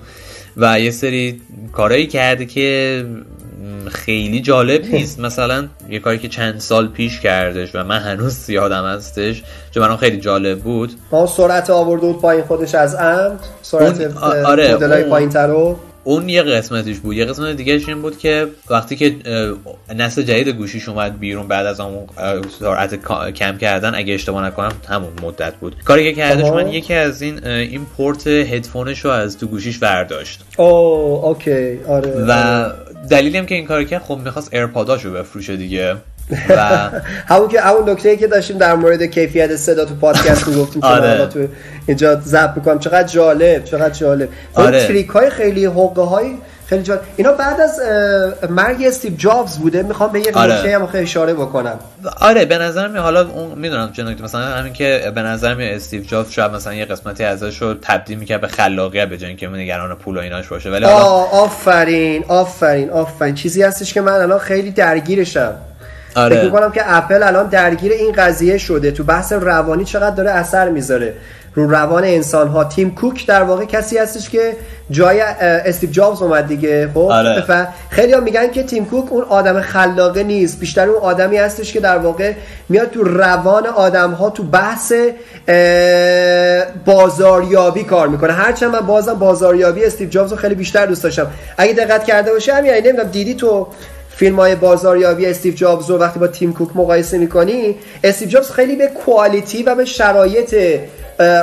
و 0.57 0.80
یه 0.80 0.92
سری 0.92 1.42
کارهایی 1.71 2.07
کرده 2.07 2.45
که 2.45 3.06
خیلی 3.87 4.41
جالب 4.41 4.85
نیست. 4.85 5.19
مثلا 5.19 5.67
یه 5.89 5.99
کاری 5.99 6.17
که 6.17 6.27
چند 6.27 6.59
سال 6.59 6.87
پیش 6.87 7.19
کردش 7.19 7.75
و 7.75 7.83
من 7.83 7.99
هنوز 7.99 8.49
یادم 8.49 8.85
هستش 8.85 9.43
چون 9.71 9.83
برام 9.83 9.97
خیلی 9.97 10.17
جالب 10.19 10.59
بود. 10.59 10.91
ما 11.11 11.27
سرعت 11.27 11.69
آورده 11.69 12.07
بود 12.07 12.21
پایین 12.21 12.43
خودش 12.43 12.75
از 12.75 12.95
عمد 12.95 13.39
سرعت 13.61 14.17
آره 14.17 14.75
مدلای 14.75 15.03
پایین 15.03 15.29
ترو 15.29 15.79
اون 16.03 16.29
یه 16.29 16.41
قسمتش 16.41 16.97
بود. 16.97 17.15
یه 17.15 17.25
قسمت 17.25 17.55
دیگه 17.55 17.73
این 17.87 18.01
بود 18.01 18.17
که 18.17 18.47
وقتی 18.69 18.95
که 18.95 19.15
نسل 19.95 20.21
جدید 20.21 20.49
گوشیش 20.49 20.89
اومد 20.89 21.19
بیرون 21.19 21.47
بعد 21.47 21.65
از 21.65 21.79
اون 21.79 22.07
سرعت 22.59 22.95
کم 23.33 23.57
کردن 23.57 23.95
اگه 23.95 24.13
اشتباه 24.13 24.45
نکنم 24.45 24.71
همون 24.89 25.09
مدت 25.23 25.56
بود. 25.56 25.75
کاری 25.85 26.04
که 26.04 26.21
کردش 26.21 26.47
من 26.49 26.68
یکی 26.68 26.94
از 26.94 27.21
این 27.21 27.47
این 27.47 27.85
پورت 27.97 28.27
هدفونش 28.27 28.99
رو 28.99 29.11
از 29.11 29.37
تو 29.37 29.47
گوشیش 29.47 29.77
برداشت. 29.77 30.44
او 30.57 30.65
okay 30.66 31.80
آره 31.87 32.25
و 32.27 32.31
آره. 32.31 32.73
دلیلی 33.09 33.45
که 33.45 33.56
این 33.56 33.65
کار 33.65 33.83
کرد 33.83 34.01
خب 34.01 34.18
می‌خواست 34.18 34.53
ایرپاداشو 34.53 35.13
بفروشه 35.13 35.57
دیگه. 35.57 35.97
و 36.50 36.90
همون 37.31 37.48
که 37.48 37.62
همون 37.62 37.90
نکته 37.90 38.18
که 38.18 38.28
داشتیم 38.28 38.57
در 38.57 38.76
مورد 38.76 39.04
کیفیت 39.04 39.56
صدا 39.56 39.86
تو 39.86 39.95
پادکست 39.95 40.48
می‌گفتیم 40.48 40.83
آره. 40.83 41.26
تو 41.26 41.40
اینجا 41.86 42.16
ضبط 42.16 42.56
می‌کنم. 42.56 42.80
چقدر 42.80 43.07
جالب 43.07 43.64
چقدر 43.64 43.94
جالب. 43.94 44.30
خب 44.54 44.59
آره. 44.62 44.88
trick 44.87 45.07
های 45.07 45.30
خیلی 45.30 45.66
حقه 45.66 46.02
های 46.02 46.36
خیلی 46.68 46.83
جالب. 46.83 47.02
اینا 47.16 47.31
بعد 47.31 47.62
از 47.62 47.80
مرگ 48.50 48.83
استیو 48.88 49.16
جابز 49.16 49.57
بوده. 49.57 49.83
می‌خوام 49.83 50.12
به 50.12 50.19
یه 50.19 50.31
آره. 50.33 50.54
نکته 50.54 50.76
هم 50.76 50.88
خیلی 50.88 51.04
اشاره 51.04 51.33
بکنم. 51.33 51.80
آره 52.21 52.45
به 52.45 52.57
نظر 52.57 52.88
می 52.88 53.00
حالا 53.00 53.30
اون 53.30 53.59
می‌دونم 53.59 53.92
چه 53.92 54.04
نکته. 54.04 54.24
مثلا 54.24 54.42
همین 54.42 54.74
که 54.74 55.12
به 55.16 55.21
نظر 55.21 55.56
می 55.56 55.66
استیو 55.66 56.04
جابز 56.04 56.31
شاید 56.31 56.52
مثلا 56.52 56.74
یه 56.74 56.86
قسمتی 56.86 57.24
ازش 57.24 57.62
رو 57.62 57.74
تبدیل 57.81 58.18
می‌کرد 58.18 58.42
به 58.42 58.48
خلاقیت 58.48 59.09
به 59.09 59.18
جای 59.18 59.28
اینکه 59.28 59.48
نگران 59.48 59.95
پول 59.95 60.18
و 60.18 60.19
ایناش 60.19 60.48
باشه. 60.48 60.69
ولی 60.69 60.86
آفرین 60.86 62.26
آفرین 62.28 62.90
آفرین. 62.90 63.36
چیزی 63.36 63.64
هستش 63.64 63.94
که 63.94 64.02
من 64.02 64.14
الان 64.14 64.40
خیلی 64.40 64.71
درگیرشم. 64.71 65.54
آره. 66.16 66.35
فکر 66.35 66.45
می‌کنم 66.45 66.71
که 66.71 66.81
اپل 66.85 67.23
الان 67.23 67.47
درگیر 67.47 67.92
این 67.92 68.11
قضیه 68.11 68.57
شده. 68.57 68.92
تو 68.92 69.04
بحث 69.04 69.33
روانی 69.33 69.85
چقدر 69.85 70.16
داره 70.16 70.31
اثر 70.31 70.69
می‌ذاره؟ 70.69 71.13
رو 71.56 71.69
روان 71.69 72.04
انسان 72.04 72.47
ها 72.47 72.63
تیم 72.63 72.95
کوک 72.95 73.28
در 73.28 73.44
واقع 73.44 73.66
کسی 73.66 73.97
هستش 73.97 74.30
که 74.30 74.54
جای 74.92 75.21
استیو 75.42 75.89
جابز 75.89 76.21
اومد 76.21 76.47
دیگه 76.47 76.89
خب؟ 76.94 76.97
آره. 76.97 77.68
خیلی 77.89 78.13
هم 78.13 78.23
میگن 78.23 78.51
که 78.51 78.63
تیم 78.63 78.85
کوک 78.85 79.11
اون 79.11 79.23
آدم 79.23 79.61
خلاقه 79.61 80.23
نیست. 80.23 80.59
بیشتر 80.59 80.89
اون 80.89 81.01
آدمی 81.01 81.37
هستش 81.37 81.73
که 81.73 81.80
در 81.80 81.97
واقع 81.97 82.33
میاد 82.69 82.89
تو 82.89 83.04
روان 83.04 83.68
آدم 83.68 84.11
ها 84.11 84.30
تو 84.30 84.44
بحث 84.44 84.94
بازاریابی 86.85 87.83
کار 87.83 88.07
می‌کنه. 88.07 88.33
هرچند 88.33 88.71
من 88.71 88.80
بازم 88.80 89.13
بازاریابی 89.13 89.85
استیو 89.85 90.09
جابز 90.09 90.31
رو 90.31 90.37
خیلی 90.37 90.56
بیشتر 90.56 90.85
دوست 90.85 91.04
داشتم. 91.04 91.28
اگه 91.57 91.73
دقت 91.73 92.04
کرده 92.04 92.31
باشه 92.31 92.54
همین 92.54 92.71
یعنی 92.71 92.87
نمی‌دونم 92.87 93.09
دیدی 93.09 93.33
تو 93.33 93.68
فیلم 94.19 94.35
های 94.35 94.56
بازاریابی 94.56 95.26
استیو 95.26 95.54
جابز 95.54 95.90
رو 95.90 95.97
وقتی 95.97 96.19
با 96.19 96.28
تیم 96.28 96.54
کوک 96.54 96.69
مقایسه 96.76 97.18
می‌کنی 97.18 97.76
استیو 98.04 98.28
جابز 98.28 98.52
خیلی 98.52 98.76
به 98.76 98.88
کوالیتی 98.88 99.64
و 99.64 99.76
به 99.76 99.85
شرایط 99.85 100.80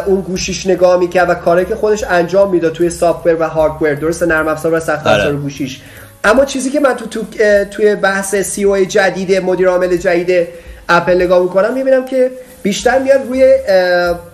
اون 0.06 0.20
گوشیش 0.20 0.66
نگاه 0.66 1.00
می‌کرد 1.00 1.30
و 1.30 1.34
کاری 1.34 1.64
که 1.64 1.74
خودش 1.74 2.04
انجام 2.04 2.50
می‌داد 2.50 2.72
توی 2.72 2.90
سافتور 2.90 3.36
و 3.40 3.48
هاردور 3.48 3.94
درست 3.94 4.22
نرم 4.22 4.48
افزار 4.48 4.74
و 4.74 4.80
سخت 4.80 5.06
افزار 5.06 5.26
آره. 5.26 5.36
گوشیش 5.36 5.80
اما 6.24 6.44
چیزی 6.44 6.70
که 6.70 6.80
من 6.80 6.94
تو, 6.94 7.06
تو 7.06 7.24
توی 7.70 7.94
بحث 7.94 8.34
سی 8.34 8.64
او 8.64 8.84
جدید 8.84 9.42
مدیر 9.42 9.68
عامل 9.68 9.96
جدید 9.96 10.48
اپل 10.88 11.14
نگاه 11.14 11.42
می‌کنم 11.42 11.74
می‌بینم 11.74 12.04
که 12.04 12.30
بیشتر 12.62 12.98
میاد 12.98 13.20
روی 13.28 13.54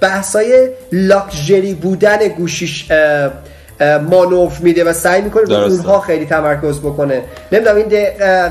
بحثای 0.00 0.68
لاکچری 0.92 1.74
بودن 1.74 2.28
گوشیش 2.28 2.86
مانوف 4.10 4.60
میده 4.60 4.84
و 4.84 4.92
سعی 4.92 5.22
می‌کنه 5.22 5.42
رو 5.42 5.54
اونها 5.54 6.00
خیلی 6.00 6.26
تمرکز 6.26 6.80
بکنه. 6.80 7.22
نمی‌دونم 7.52 7.76
این 7.76 7.88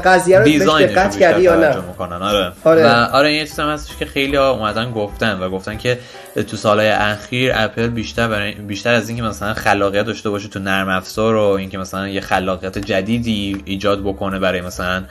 قضیه 0.03 0.39
رو 0.39 0.43
بهش 0.43 0.61
دقت 0.61 1.19
کردی 1.19 1.41
یا 1.41 1.55
نه؟ 1.55 1.75
آره. 1.99 2.51
آره. 2.63 2.85
و 2.85 2.87
آره 2.87 3.29
این 3.29 3.45
چیزی 3.45 3.61
هستش 3.61 3.97
که 3.97 4.05
خیلی 4.05 4.35
ها 4.35 4.51
اومدن 4.51 4.91
گفتن 4.91 5.39
و 5.39 5.49
گفتن 5.49 5.77
که 5.77 5.99
تو 6.47 6.57
سالهای 6.57 6.89
اخیر 6.89 7.51
اپل 7.55 7.87
بیشتر 7.87 8.27
برای 8.27 8.51
بیشتر 8.51 8.93
از 8.93 9.09
اینکه 9.09 9.23
مثلا 9.23 9.53
خلاقیت 9.53 10.05
داشته 10.05 10.29
باشه 10.29 10.47
تو 10.47 10.59
نرم 10.59 10.89
افزار 10.89 11.35
و 11.35 11.39
اینکه 11.39 11.77
مثلا 11.77 12.07
یه 12.07 12.21
خلاقیت 12.21 12.77
جدیدی 12.77 13.61
ایجاد 13.65 14.01
بکنه 14.01 14.39
برای 14.39 14.61
مثلا 14.61 15.03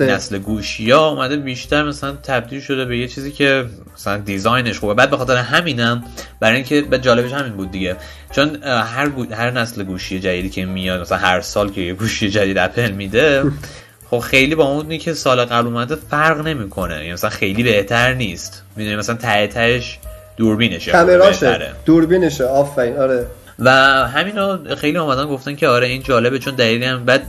نسل 0.00 0.38
گوشی 0.38 0.90
ها 0.90 1.08
اومده 1.08 1.36
بیشتر 1.36 1.82
مثلا 1.82 2.12
تبدیل 2.22 2.60
شده 2.60 2.84
به 2.84 2.98
یه 2.98 3.08
چیزی 3.08 3.32
که 3.32 3.64
مثلا 3.94 4.16
دیزاینش 4.16 4.78
خوبه. 4.78 4.94
بعد 4.94 5.10
به 5.10 5.16
خاطر 5.16 5.36
همینم 5.36 6.04
برای 6.40 6.56
اینکه 6.56 6.80
به 6.80 6.98
جالبش 6.98 7.32
همین 7.32 7.52
بود 7.52 7.70
دیگه. 7.70 7.96
چون 8.32 8.62
هر 8.62 9.10
هر 9.32 9.50
نسل 9.50 9.82
گوشی 9.82 10.20
جدیدی 10.20 10.50
که 10.50 10.64
میاد 10.64 11.00
مثلا 11.00 11.18
هر 11.18 11.40
سال 11.40 11.70
که 11.70 11.80
یه 11.80 11.94
گوشی 11.94 12.30
جدید 12.30 12.58
اپل 12.58 12.90
میده 12.90 13.42
خب 14.10 14.18
خیلی 14.18 14.54
با 14.54 14.64
اونی 14.64 14.98
که 14.98 15.14
سال 15.14 15.44
قبل 15.44 15.66
اومده 15.66 15.94
فرق 15.94 16.46
نمی‌کنه. 16.46 16.94
یعنی 16.94 17.12
مثلا 17.12 17.30
خیلی 17.30 17.62
بهتر 17.62 18.14
نیست. 18.14 18.62
می‌دونی 18.76 18.96
مثلا 18.96 19.16
ته 19.16 19.46
تهش 19.46 19.98
دوربینشه. 20.36 20.92
کامراشه 20.92 21.72
دوربینشه. 21.84 22.44
آفرین. 22.44 22.96
آره. 22.96 23.26
و 23.58 23.70
همین 24.08 24.74
خیلی 24.74 24.98
اومدن 24.98 25.26
گفتن 25.26 25.56
که 25.56 25.68
آره 25.68 25.86
این 25.86 26.02
جالبه 26.02 26.38
چون 26.38 26.54
دلیلی 26.54 26.84
هم 26.84 27.04
بعد 27.04 27.22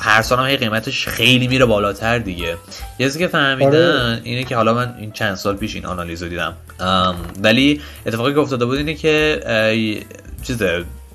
هر 0.00 0.22
سال 0.22 0.38
هم 0.38 0.56
قیمتش 0.56 1.08
خیلی 1.08 1.48
میره 1.48 1.64
بالاتر 1.64 2.18
دیگه 2.18 2.56
یه 2.98 3.10
که 3.10 3.26
فهمیدن 3.28 3.90
آره. 3.90 4.20
اینه 4.22 4.44
که 4.44 4.56
حالا 4.56 4.74
من 4.74 4.94
این 4.98 5.12
چند 5.12 5.34
سال 5.34 5.56
پیش 5.56 5.74
این 5.74 5.86
آنالیز 5.86 6.22
رو 6.22 6.28
دیدم 6.28 6.56
ولی 7.42 7.80
اتفاقی 8.06 8.34
که 8.34 8.40
افتاده 8.40 8.64
بود 8.64 8.78
اینه 8.78 8.94
که 8.94 9.40
چیز 10.42 10.62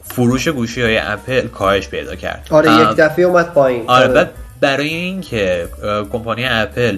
فروش 0.04 0.48
گوشی 0.48 0.82
های 0.82 0.98
اپل 0.98 1.48
کاهش 1.48 1.88
پیدا 1.88 2.16
کرد 2.16 2.48
آره 2.50 2.72
یک 2.72 2.98
دفعه 2.98 3.26
اومد 3.26 3.54
پایین 3.54 3.84
آره, 3.88 4.04
آره. 4.04 4.14
بعد 4.14 4.32
برای 4.62 4.88
اینکه 4.88 5.68
کمپانی 6.12 6.46
اپل 6.46 6.98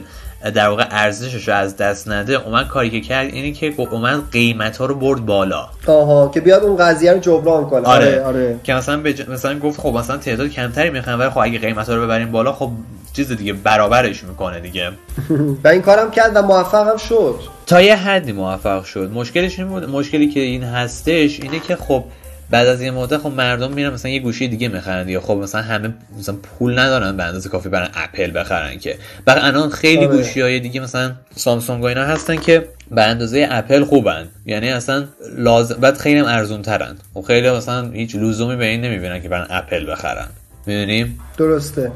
در 0.52 0.68
واقع 0.68 0.86
ارزشش 0.92 1.48
رو 1.48 1.54
از 1.54 1.78
دست 1.78 2.08
نده 2.08 2.34
اومد 2.34 2.68
کاری 2.68 2.90
که 2.90 3.02
کرد 3.02 3.34
اینه 3.34 3.52
که 3.52 3.74
اومد 3.78 4.32
قیمت 4.32 4.78
ها 4.78 4.86
رو 4.86 4.96
برد 4.96 5.26
بالا. 5.26 5.68
آها 5.88 6.32
که 6.34 6.42
بیاد 6.42 6.64
اون 6.64 6.78
قضیه 6.78 7.14
رو 7.14 7.20
جبران 7.20 7.70
کنه. 7.70 7.88
آره, 7.88 8.06
آره. 8.06 8.24
آره. 8.24 8.60
که 8.64 8.74
مثلا 8.74 9.02
بج... 9.02 9.30
مثلا 9.30 9.60
گفت 9.60 9.80
خب 9.80 9.94
مثلا 9.94 10.18
تعداد 10.18 10.48
کمتری 10.48 10.90
می‌خوام 10.90 11.20
ولی 11.20 11.30
خب 11.30 11.38
اگه 11.38 11.60
قیمت 11.60 11.90
ها 11.90 11.96
رو 11.96 12.04
ببریم 12.04 12.32
بالا 12.32 12.54
خب 12.54 12.72
چیز 13.14 13.32
دیگه 13.32 13.54
برابرش 13.54 14.24
می‌کنه 14.24 14.60
دیگه. 14.60 14.92
و 15.64 15.68
این 15.68 15.82
کارم 15.82 16.12
کرد 16.12 16.32
و 16.36 16.42
موفق 16.42 16.88
هم 16.88 16.98
شد. 16.98 17.40
تا 17.66 17.82
یه 17.82 17.96
حدی 17.96 18.32
موفق 18.32 18.84
شد. 18.84 19.12
مشکلش 19.14 19.60
این 19.60 19.68
بود 19.68 19.90
مشکلی 19.90 20.28
که 20.28 20.40
این 20.40 20.64
هستش 20.64 21.40
اینه 21.40 21.60
که 21.60 21.76
خب 21.76 22.04
بعد 22.54 22.68
از 22.68 22.82
یه 22.82 22.92
مدت 22.92 23.18
خب 23.18 23.30
مردم 23.30 23.72
میرن 23.72 23.94
مثلا 23.94 24.12
یه 24.12 24.20
گوشی 24.20 24.48
دیگه 24.48 24.68
می‌خرن 24.68 25.10
یا 25.10 25.22
خب 25.22 25.34
مثلا 25.34 25.62
همه 25.62 25.94
مثلا 26.20 26.36
پول 26.36 26.80
ندارن 26.80 27.18
به 27.18 27.24
اندازه 27.24 27.50
کافی 27.50 27.70
برای 27.70 27.88
اپل 27.94 28.40
بخرن 28.40 28.80
که. 28.80 28.98
بعد 29.26 29.38
الان 29.42 29.70
خیلی 29.70 30.06
آره. 30.06 30.18
گوشی 30.18 30.42
های 30.42 30.60
دیگه 30.60 30.82
مثلا 30.82 31.12
سامسونگ 31.36 31.84
و 31.84 31.86
اینا 31.86 32.04
هستن 32.04 32.36
که 32.36 32.68
به 32.92 33.04
اندازه 33.04 33.48
اپل 33.52 33.84
خوبن. 33.84 34.28
یعنی 34.46 34.70
اصلا 34.70 35.06
لازم 35.38 35.76
بعد 35.76 35.98
خیلی 35.98 36.20
هم 36.20 36.26
ارزون 36.26 36.62
ترن 36.62 36.92
و 37.16 37.22
خب 37.22 37.28
خیلی 37.28 37.52
مثلا 37.52 37.92
هیچ 37.92 38.16
لزومی 38.16 38.56
به 38.56 38.66
این 38.66 38.82
نمی‌بینن 38.82 39.22
که 39.22 39.30
برن 39.30 39.48
اپل 39.50 39.92
بخرن. 39.92 40.28
می‌دونیم؟ 40.66 41.20
درسته. 41.38 41.92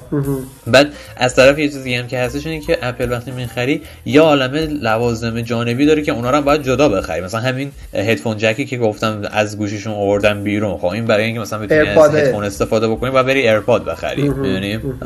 بعد 0.68 0.94
از 1.18 1.36
طرف 1.36 1.60
یه 1.60 1.70
چیزی 1.70 1.94
هم 1.94 2.08
که 2.08 2.20
هستش 2.20 2.48
اینه 2.48 2.66
که 2.66 2.78
اپل 2.82 3.12
وقتی 3.12 3.32
می‌خری 3.32 3.82
یه 4.06 4.24
عالمه 4.24 4.66
لوازم 4.66 5.42
جانبی 5.42 5.86
داره 5.86 6.02
که 6.02 6.12
اونا 6.12 6.32
رو 6.32 6.42
باید 6.42 6.64
جدا 6.64 6.90
بخری. 6.90 7.22
مثلا 7.22 7.40
همین 7.40 7.72
headphone 7.94 8.38
jack 8.38 8.60
ی 8.60 8.66
که 8.66 8.78
گفتم 8.78 9.22
از 9.32 9.58
گوشیشون 9.58 9.94
آوردن 9.94 10.44
بیرون. 10.44 10.78
خب 10.78 10.86
این 10.86 11.06
برای 11.06 11.24
اینکه 11.24 11.40
مثلا 11.40 11.60
بتونی 11.60 11.80
از 11.80 12.16
هدفون 12.16 12.44
استفاده 12.44 12.88
بکنی 12.88 13.12
و 13.12 13.24
بری 13.24 13.42
ایرپاد 13.42 13.86
بخری. 13.86 14.22
می‌دونیم؟ 14.22 15.00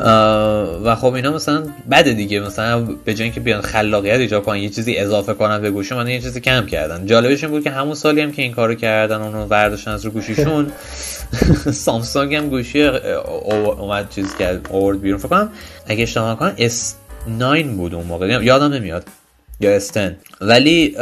و 0.85 0.95
خب 0.95 1.13
اینا 1.13 1.31
مثلا 1.31 1.63
بد 1.91 2.11
دیگه. 2.11 2.39
مثلا 2.39 2.81
به 3.05 3.13
جای 3.13 3.23
اینکه 3.23 3.39
بیان 3.39 3.61
خلاقیت 3.61 4.19
ایجاد 4.19 4.43
کنن 4.43 4.57
یه 4.57 4.69
چیزی 4.69 4.97
اضافه 4.97 5.33
کنن 5.33 5.61
به 5.61 5.71
گوشی 5.71 5.95
من 5.95 6.07
یه 6.07 6.21
چیزی 6.21 6.39
کم 6.41 6.65
کردن. 6.65 7.05
جالبش 7.05 7.43
این 7.43 7.51
بود 7.51 7.63
که 7.63 7.69
همون 7.69 7.95
سالی 7.95 8.21
هم 8.21 8.31
که 8.31 8.41
این 8.41 8.51
کارو 8.51 8.75
کردن 8.75 9.21
اونو 9.21 9.47
برداشتن 9.47 9.91
از 9.91 10.05
رو 10.05 10.11
گوشیشون 10.11 10.71
سامسونگ 11.85 12.35
هم 12.35 12.49
گوشی 12.49 12.83
اومد 12.83 14.09
چیز 14.09 14.35
کرد 14.35 14.67
آورد 14.71 15.01
بیرون. 15.01 15.19
فکر 15.19 15.27
کنم 15.27 15.49
اگه 15.87 16.03
اشتباه 16.03 16.39
کنم 16.39 16.53
اس 16.57 16.95
9 17.27 17.63
بود 17.63 17.95
اون 17.95 18.05
موقع. 18.05 18.43
یادم 18.43 18.73
نمیاد. 18.73 19.07
یا 19.59 19.75
استن 19.75 20.15
ولی 20.41 20.95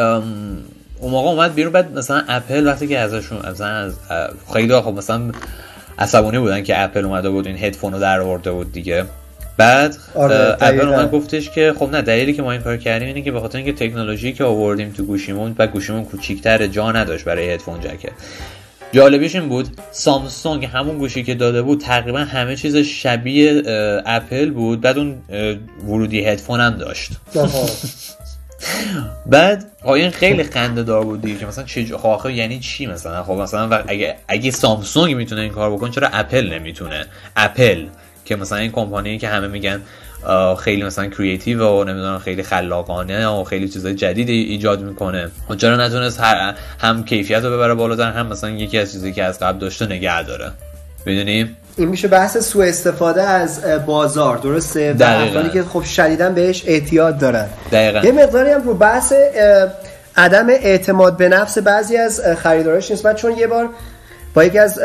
اون 1.00 1.12
موقع 1.12 1.30
اومد 1.30 1.54
بیرون. 1.54 1.74
بعد 1.74 1.98
مثلا 1.98 2.24
اپل 2.28 2.68
وقتی 2.68 2.88
که 2.88 3.00
ازشون 3.00 3.50
مثلا 3.52 3.68
از 3.68 3.94
خیلی 4.54 4.82
خب 4.82 4.94
مثلا 4.94 5.32
عصبانی 6.00 6.40
بودن 6.40 6.64
که 6.64 6.84
اپل 6.84 7.06
اومده 7.06 7.30
بود 7.30 7.48
این 7.48 7.58
هدفون 7.58 7.94
رو 7.94 8.00
در 8.00 8.20
آورده 8.20 8.52
بود 8.52 8.72
دیگه. 8.72 9.06
بعد 9.58 9.96
آره 10.16 10.58
اپل 10.62 10.88
اومد 10.88 11.12
گفتش 11.12 11.50
که 11.50 11.74
خب 11.80 11.90
نه 11.92 12.02
دلیلی 12.02 12.34
که 12.34 12.42
ما 12.42 12.52
این 12.52 12.62
کار 12.62 12.78
کردیم 12.78 13.08
اینه 13.08 13.22
که 13.22 13.32
به 13.32 13.40
خاطر 13.40 13.58
اینکه 13.58 13.74
تکنولوژی 13.74 14.34
که 14.34 14.44
آوردیم 14.44 14.92
تو 14.92 15.04
گوشیمون 15.04 15.56
و 15.58 15.68
گوشیمون 15.68 16.06
کوچیک‌تر 16.06 16.68
جا 16.68 16.92
نداشت 16.92 17.26
برای 17.26 17.52
هدفون 17.52 17.80
جکه 17.80 18.10
جالبیش 18.92 19.36
این 19.36 19.50
بود 19.50 19.68
سامسونگ 19.92 20.66
همون 20.66 20.98
گوشی 20.98 21.24
که 21.24 21.36
داده 21.36 21.62
بود 21.62 21.82
تقریبا 21.82 22.20
همه 22.20 22.56
چیز 22.56 22.76
شبیه 22.76 23.64
اپل 24.06 24.50
بود 24.50 24.82
بعد 24.82 24.98
اون 24.98 25.22
ورودی 25.88 26.26
هدفون 26.26 26.60
هم 26.60 26.78
داشت. 26.78 27.12
بعد 29.26 29.66
این 29.86 30.10
خیلی 30.10 30.44
خنده 30.44 30.84
دار 30.84 31.04
بود 31.04 31.22
دیگه 31.22 31.40
که 31.40 31.46
مثلا 31.46 31.64
چه 31.64 31.98
خب 31.98 32.30
یعنی 32.30 32.60
چی 32.60 32.86
مثلا؟ 32.86 33.24
خب 33.24 33.32
مثلا 33.32 33.84
اگه 33.88 34.16
اگه 34.28 34.52
سامسونگ 34.52 35.16
می‌تونه 35.16 35.42
این 35.42 35.52
کار 35.52 35.72
بکنه 35.72 35.92
چرا 35.92 36.08
اپل 36.08 36.54
نمی‌تونه؟ 36.54 37.06
اپل 37.36 37.86
که 38.26 38.36
مثلا 38.36 38.58
این 38.58 38.72
کمپانی 38.72 39.18
که 39.18 39.28
همه 39.28 39.48
میگن 39.48 39.82
خیلی 40.60 40.84
مثلا 40.84 41.08
کریتیو 41.08 41.68
و 41.68 41.84
نمی‌دونم 41.84 42.20
خیلی 42.20 42.44
خلاقانه 42.44 43.28
و 43.28 43.44
خیلی 43.44 43.70
چیزای 43.70 43.96
جدید 43.96 44.30
ایجاد 44.30 44.82
می‌کنه. 44.82 45.30
و 45.50 45.56
چرا 45.56 45.78
نتونست 45.78 46.20
هم 46.80 47.06
کیفیت 47.06 47.44
رو 47.44 47.52
ببره 47.52 47.74
بالاتر 47.74 48.12
هم 48.12 48.28
مثلا 48.28 48.50
یکی 48.50 48.78
از 48.78 48.92
چیزی 48.92 49.14
که 49.14 49.24
از 49.24 49.40
قبل 49.40 49.60
داشته 49.60 49.86
نگه 49.86 50.24
داره. 50.24 50.52
می‌دونی؟ 51.06 51.56
این 51.78 51.88
میشه 51.88 52.08
بحث 52.08 52.38
سوء 52.38 52.66
استفاده 52.66 53.22
از 53.22 53.62
بازار 53.86 54.38
درسته؟ 54.38 54.96
و 55.00 55.50
که 55.50 55.64
خب 55.64 55.84
شدیدا 55.84 56.30
بهش 56.30 56.64
اعتیاد 56.68 57.18
دارن. 57.18 57.48
دقیقا. 57.72 58.00
یه 58.00 58.12
مقداری 58.12 58.52
هم 58.52 58.62
رو 58.62 58.74
بحث 58.74 59.14
عدم 60.18 60.50
اعتماد 60.50 61.18
به 61.18 61.30
نفس 61.30 61.58
بعضی 61.58 61.98
از 61.98 62.22
خریدارش 62.38 62.92
نیست. 62.92 63.16
چون 63.16 63.38
یه 63.38 63.48
بار 63.48 63.70
با 64.34 64.44
یکی 64.44 64.60
از 64.60 64.80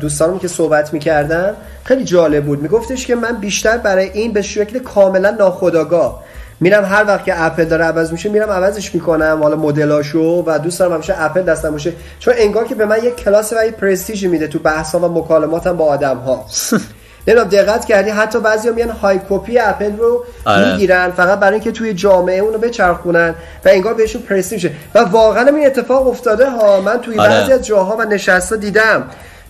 دوستانم 0.00 0.38
که 0.38 0.48
صحبت 0.48 0.92
می‌کردم 0.92 1.54
خیلی 1.84 2.04
جالب 2.04 2.44
بود. 2.44 2.62
میگفتش 2.62 3.06
که 3.06 3.14
من 3.14 3.32
بیشتر 3.32 3.76
برای 3.76 4.10
این 4.10 4.32
به 4.32 4.42
شکل 4.42 4.78
کاملا 4.78 5.30
ناخودآگاه 5.30 6.24
میرم. 6.60 6.84
هر 6.84 7.04
وقت 7.06 7.24
که 7.24 7.44
اپل 7.44 7.64
داره 7.64 7.84
عوض 7.84 8.12
میشه 8.12 8.28
میرم 8.28 8.50
عوضش 8.50 8.94
می‌کنم. 8.94 9.38
حالا 9.42 9.56
مدلاشو 9.56 10.44
و 10.46 10.58
دوست 10.58 10.78
دارم 10.78 10.92
همیشه 10.92 11.14
اپل 11.22 11.42
دستم 11.42 11.70
باشه. 11.70 11.92
چون 12.18 12.34
انگار 12.36 12.64
که 12.64 12.74
به 12.74 12.86
من 12.86 12.98
یک 13.04 13.16
کلاس 13.16 13.52
و 13.52 13.66
یک 13.66 13.74
پرستیژ 13.74 14.24
میده 14.24 14.46
تو 14.48 14.58
بحثا 14.58 14.98
و 14.98 15.18
مکالماتم 15.18 15.76
با 15.76 15.84
آدم 15.84 16.16
ها 16.16 16.46
نمی‌دونم 17.30 17.64
دقت 17.64 17.84
کردی 17.84 18.10
حتی 18.10 18.40
بعضیا 18.40 18.72
میان 18.72 18.90
های 18.90 19.20
کپی 19.30 19.58
اپل 19.58 19.96
رو 19.96 20.24
آره. 20.44 20.72
می‌گیرن 20.72 21.10
فقط 21.10 21.38
برای 21.38 21.54
اینکه 21.54 21.72
توی 21.72 21.94
جامعه 21.94 22.38
اونو 22.38 22.58
بچرخونن 22.58 23.34
و 23.64 23.68
انگار 23.68 23.94
بهشون 23.94 24.22
پرستیژ 24.22 24.66
و 24.94 24.98
واقعا 24.98 25.46
این 25.56 25.66
اتفاق 25.66 26.08
افتاده 26.08 26.50
ها 26.50 26.80
من 26.80 27.00
توی 27.00 27.18
آره. 27.18 27.30
بعضی 27.30 27.52
از 27.52 27.66
جاها 27.66 27.96
و 27.96 28.02
نشستا 28.02 28.56
دیدم 28.56 29.04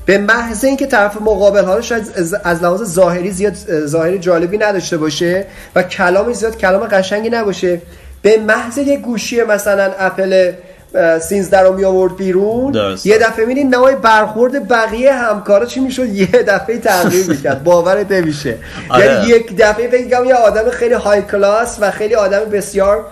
به 0.07 0.19
محض 0.19 0.65
اینکه 0.65 0.87
طرف 0.87 1.17
مقابل 1.21 1.65
ها 1.65 1.81
شاید 1.81 2.13
از 2.45 2.63
لحاظ 2.63 2.83
ظاهری 2.83 3.31
زیاد 3.31 3.55
ظاهری 3.87 4.19
جالبی 4.19 4.59
نداشته 4.59 4.97
باشه 4.97 5.47
و 5.75 5.83
کلامش 5.83 6.37
زیاد 6.37 6.57
کلام 6.57 6.87
قشنگی 6.87 7.31
نباشه 7.31 7.81
به 8.23 8.39
محض 8.39 8.79
یه 8.79 8.97
گوشی 8.97 9.43
مثلا 9.43 9.91
اپل 9.99 10.53
13 10.93 11.61
رو 11.61 11.73
می 11.73 11.85
آورد 11.85 12.17
بیرون 12.17 12.97
یه 13.05 13.19
دفعه 13.19 13.45
میدین 13.45 13.75
نوای 13.75 13.97
برخورد 13.97 14.69
بقیه 14.69 15.13
همکارا 15.13 15.67
چی 15.67 15.81
می‌شد؟ 15.81 16.09
یه 16.09 16.27
دفعه 16.27 16.79
تغییر 16.79 17.27
می‌کرد. 17.31 17.65
باورت 17.65 18.13
نمیشه. 18.13 18.57
آره. 18.89 19.05
یعنی 19.05 19.27
یک 19.27 19.57
دفعه 19.57 19.89
بگم 19.89 20.25
یه 20.25 20.35
آدم 20.35 20.71
خیلی 20.71 20.95
های 20.95 21.23
کلاس 21.23 21.79
و 21.81 21.91
خیلی 21.91 22.15
آدم 22.15 22.45
بسیار 22.45 23.05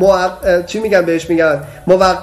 موق... 0.00 0.64
چی 0.66 0.80
میگم 0.80 1.02
بهش 1.02 1.30
میگن؟ 1.30 1.60
موقع 1.86 2.14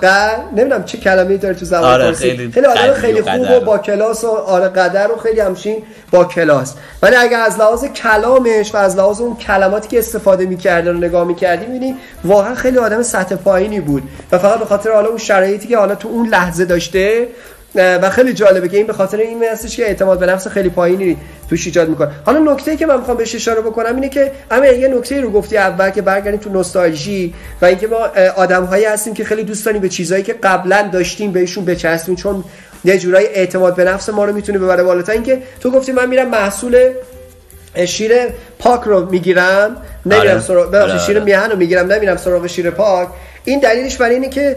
نمی‌دونم 0.55 0.83
چه 0.83 0.97
کلمه‌ای 0.97 1.37
داره 1.37 1.55
تو 1.55 1.65
زبان 1.65 2.01
آره، 2.01 2.11
خیلی 2.11 2.51
خیلی 2.51 2.65
آدم 2.65 2.93
خیلی 2.93 3.21
و 3.21 3.31
خوب. 3.31 3.51
و 3.51 3.59
با 3.59 3.77
کلاس 3.77 4.23
و 4.23 4.29
آره 4.29 4.67
قدر 4.67 5.11
و 5.11 5.17
خیلی 5.17 5.39
همچین 5.39 5.83
با 6.11 6.25
کلاس. 6.25 6.73
ولی 7.01 7.15
اگر 7.15 7.39
از 7.39 7.59
لحاظ 7.59 7.85
کلامش 7.85 8.73
و 8.73 8.77
از 8.77 8.97
لحاظ 8.97 9.21
اون 9.21 9.35
کلماتی 9.35 9.87
که 9.87 9.99
استفاده 9.99 10.45
می‌کرده 10.45 10.91
رو 10.91 10.97
نگاه 10.97 11.27
می‌کردی 11.27 11.65
می‌بینی 11.65 11.95
واقعا 12.23 12.55
خیلی 12.55 12.77
آدم 12.77 13.01
سطح 13.01 13.35
پایینی 13.35 13.79
بود. 13.79 14.03
و 14.31 14.37
فقط 14.37 14.59
به 14.59 14.65
خاطر 14.65 14.91
حالا 14.91 15.07
اون 15.07 15.17
شرایطی 15.17 15.67
که 15.67 15.77
حالا 15.77 15.95
تو 15.95 16.07
اون 16.07 16.27
لحظه 16.27 16.65
داشته 16.65 17.27
و 17.75 18.09
خیلی 18.09 18.33
جالبه 18.33 18.69
که 18.69 18.77
این 18.77 18.87
به 18.87 18.93
خاطر 18.93 19.17
این 19.17 19.43
هستش 19.43 19.77
که 19.77 19.83
اعتماد 19.83 20.19
به 20.19 20.25
نفس 20.25 20.47
خیلی 20.47 20.69
پایینی 20.69 21.17
توش 21.49 21.65
ایجاد 21.65 21.89
می‌کنه 21.89 22.11
حالا 22.25 22.53
نکته 22.53 22.75
که 22.75 22.85
من 22.85 22.97
می‌خوام 22.97 23.17
بهش 23.17 23.35
اشاره 23.35 23.61
بکنم 23.61 23.95
اینه 23.95 24.09
که 24.09 24.31
اما 24.51 24.65
یه 24.65 24.87
نکته 24.87 25.21
رو 25.21 25.31
گفتی 25.31 25.57
اول 25.57 25.89
که 25.89 26.01
برگردیم 26.01 26.39
تو 26.39 26.49
نوستالژی 26.49 27.33
و 27.61 27.65
اینکه 27.65 27.87
ما 27.87 27.97
آدم 28.35 28.63
هایی 28.63 28.85
هستیم 28.85 29.13
که 29.13 29.23
خیلی 29.23 29.43
دوست 29.43 29.65
داریم 29.65 29.81
به 29.81 29.89
چیزهایی 29.89 30.23
که 30.23 30.33
قبلا 30.33 30.89
داشتیم 30.93 31.31
بهشون 31.31 31.65
بچسبیم 31.65 32.15
چون 32.15 32.43
یه 32.85 32.97
جورایی 32.97 33.27
اعتماد 33.27 33.75
به 33.75 33.83
نفس 33.83 34.09
ما 34.09 34.25
رو 34.25 34.33
می‌تونه 34.33 34.59
ببره 34.59 34.83
بالاتر 34.83 35.11
اینکه 35.11 35.41
تو 35.59 35.71
گفتی 35.71 35.91
من 35.91 36.09
میرم 36.09 36.29
محصول 36.29 36.89
شیر 37.85 38.11
پاک 38.59 38.81
رو 38.81 39.09
می‌گیرم 39.09 39.77
نمیرم 40.05 40.29
آره. 40.29 40.39
سراغ 40.39 40.75
آره، 40.75 40.99
شیر 40.99 41.15
آره. 41.15 41.25
میهن 41.25 41.51
رو 41.51 41.57
می‌گیرم 41.57 41.91
نمیرم 41.91 42.17
سراغ 42.17 42.47
شیر 42.47 42.69
پاک 42.69 43.07
این 43.45 43.59
دلیلش 43.59 43.97
برای 43.97 44.13
اینه 44.13 44.29
که 44.29 44.55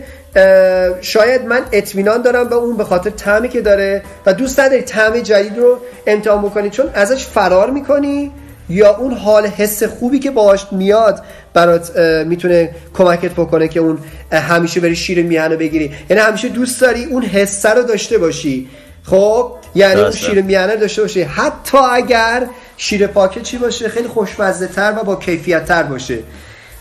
شاید 1.01 1.45
من 1.45 1.61
اطمینان 1.73 2.23
دارم 2.23 2.49
به 2.49 2.55
اون 2.55 2.77
به 2.77 2.85
خاطر 2.85 3.11
طعمی 3.11 3.49
که 3.49 3.61
داره 3.61 4.03
و 4.27 4.33
دوست 4.33 4.61
نداری 4.61 4.83
طعم 4.83 5.21
جدید 5.21 5.59
رو 5.59 5.79
امتحان 6.07 6.43
بکنی 6.43 6.71
چون 6.71 6.91
ازش 6.95 7.25
فرار 7.25 7.71
می‌کنی 7.71 8.33
یا 8.69 8.97
اون 8.97 9.13
حال 9.13 9.47
حس 9.47 9.83
خوبی 9.83 10.19
که 10.19 10.31
باهاش 10.31 10.67
میاد 10.71 11.23
برات 11.55 11.99
می‌تونه 12.27 12.71
کمکت 12.95 13.33
بکنه 13.33 13.69
که 13.69 13.81
اون 13.81 13.99
همیشه 14.33 14.81
بری 14.81 14.97
شیر 14.97 15.23
میهن 15.23 15.51
رو 15.53 15.57
بگیری. 15.57 15.93
یعنی 16.11 16.23
همیشه 16.23 16.49
دوست 16.49 16.81
داری 16.81 17.05
اون 17.05 17.23
حسه 17.23 17.71
رو 17.71 17.83
داشته 17.83 18.19
باشی. 18.19 18.69
خب؟ 19.05 19.53
یعنی 19.75 20.01
اون. 20.01 20.11
شیر 20.11 20.43
میهنه 20.43 20.77
داشته 20.77 21.03
باشی. 21.03 21.23
حتی 21.23 21.79
اگر 21.79 22.47
شیر 22.77 23.07
پاکت 23.07 23.43
چی 23.43 23.59
باشه؟ 23.59 23.89
خیلی 23.89 24.09
خوشمزه 24.09 24.67
تر 24.67 24.95
و 25.01 25.05
با 25.05 25.17
کیفیت 25.17 25.65
تر 25.65 25.83
باشه. 25.83 26.19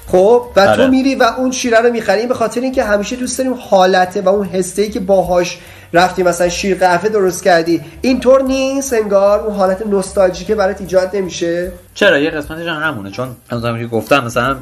خب 0.07 0.43
و 0.55 0.59
آره. 0.59 0.75
تو 0.75 0.87
میری 0.87 1.15
و 1.15 1.23
اون 1.23 1.51
شیره 1.51 1.79
رو 1.79 1.89
می‌خری 1.89 2.19
این 2.19 2.27
به 2.27 2.33
خاطر 2.33 2.61
اینکه 2.61 2.83
همیشه 2.83 3.15
دوست 3.15 3.37
داریم 3.37 3.53
حالته 3.53 4.21
و 4.21 4.29
اون 4.29 4.47
حسه 4.47 4.89
که 4.89 4.99
باهاش 4.99 5.59
رفتی 5.93 6.23
مثلا 6.23 6.49
شیر 6.49 6.77
قهوه 6.77 7.09
درست 7.09 7.43
کردی 7.43 7.81
اینطور 8.01 8.41
نیست 8.41 8.93
انگار 8.93 9.39
اون 9.39 9.55
حالت 9.55 9.87
نوستالژیکه 9.87 10.55
برات 10.55 10.81
ایجاد 10.81 11.15
نمیشه 11.15 11.71
چرا 11.93 12.19
یه 12.19 12.29
قسمتش 12.29 12.67
هم 12.67 12.81
همونه 12.81 13.11
چون 13.11 13.35
همونطور 13.51 13.79
که 13.79 13.87
گفتم 13.87 14.25
مثلا 14.25 14.55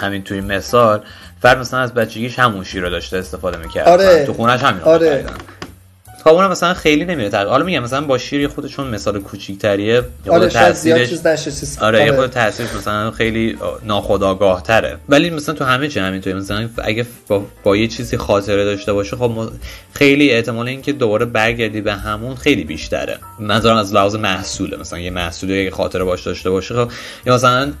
همین 0.00 0.22
توی 0.22 0.40
مثال 0.40 1.00
فرد 1.42 1.58
مثلا 1.58 1.80
از 1.80 1.94
بچگیش 1.94 2.38
همون 2.38 2.64
شیر 2.64 2.82
رو 2.82 2.90
داشته 2.90 3.18
استفاده 3.18 3.56
می‌کرد 3.56 3.88
آره. 3.88 4.24
تو 4.26 4.32
خونش 4.32 4.62
همین 4.62 4.82
آره. 4.82 5.24
اونم 6.30 6.50
مثلا 6.50 6.74
خیلی 6.74 7.04
نمیره 7.04 7.28
تغییر 7.28 7.48
حالا 7.48 7.64
میگم 7.64 7.82
مثلا 7.82 8.00
با 8.00 8.18
شیر 8.18 8.48
خود 8.48 8.66
چون 8.66 8.86
مثال 8.86 9.20
کوچیکتریه 9.20 10.02
آره 10.30 10.48
تاثیرش 10.48 11.08
چیز 11.08 11.26
نشه 11.26 11.50
چیز- 11.50 11.78
آره 11.80 12.04
یه 12.04 12.12
خود 12.12 12.26
تاثیرش 12.30 12.74
مثلا 12.74 13.10
خیلی 13.10 13.58
ناخودآگاه 13.84 14.62
تره 14.62 14.96
ولی 15.08 15.30
مثلا 15.30 15.54
تو 15.54 15.64
همه 15.64 15.88
چی 15.88 16.00
همینطوری 16.00 16.36
مثلا 16.36 16.68
اگه 16.82 17.06
با, 17.28 17.42
با 17.62 17.76
یه 17.76 17.88
چیزی 17.88 18.16
خاطره 18.16 18.64
داشته 18.64 18.92
باشه 18.92 19.16
خب 19.16 19.48
خیلی 19.92 20.30
احتمال 20.30 20.68
اینکه 20.68 20.92
دوباره 20.92 21.24
برگردی 21.26 21.80
به 21.80 21.92
همون 21.94 22.34
خیلی 22.36 22.64
بیشتره. 22.64 23.18
منظورم 23.38 23.76
از 23.76 23.94
لحاظ 23.94 24.14
محصوله. 24.14 24.76
مثلا 24.76 24.98
یه 24.98 25.10
محصولی 25.10 25.64
که 25.64 25.70
خاطره 25.76 26.04
باش 26.04 26.22
داشته 26.26 26.50
باشه 26.50 26.74
خب 26.74 26.90
یا 27.26 27.34
مثلا 27.34 27.72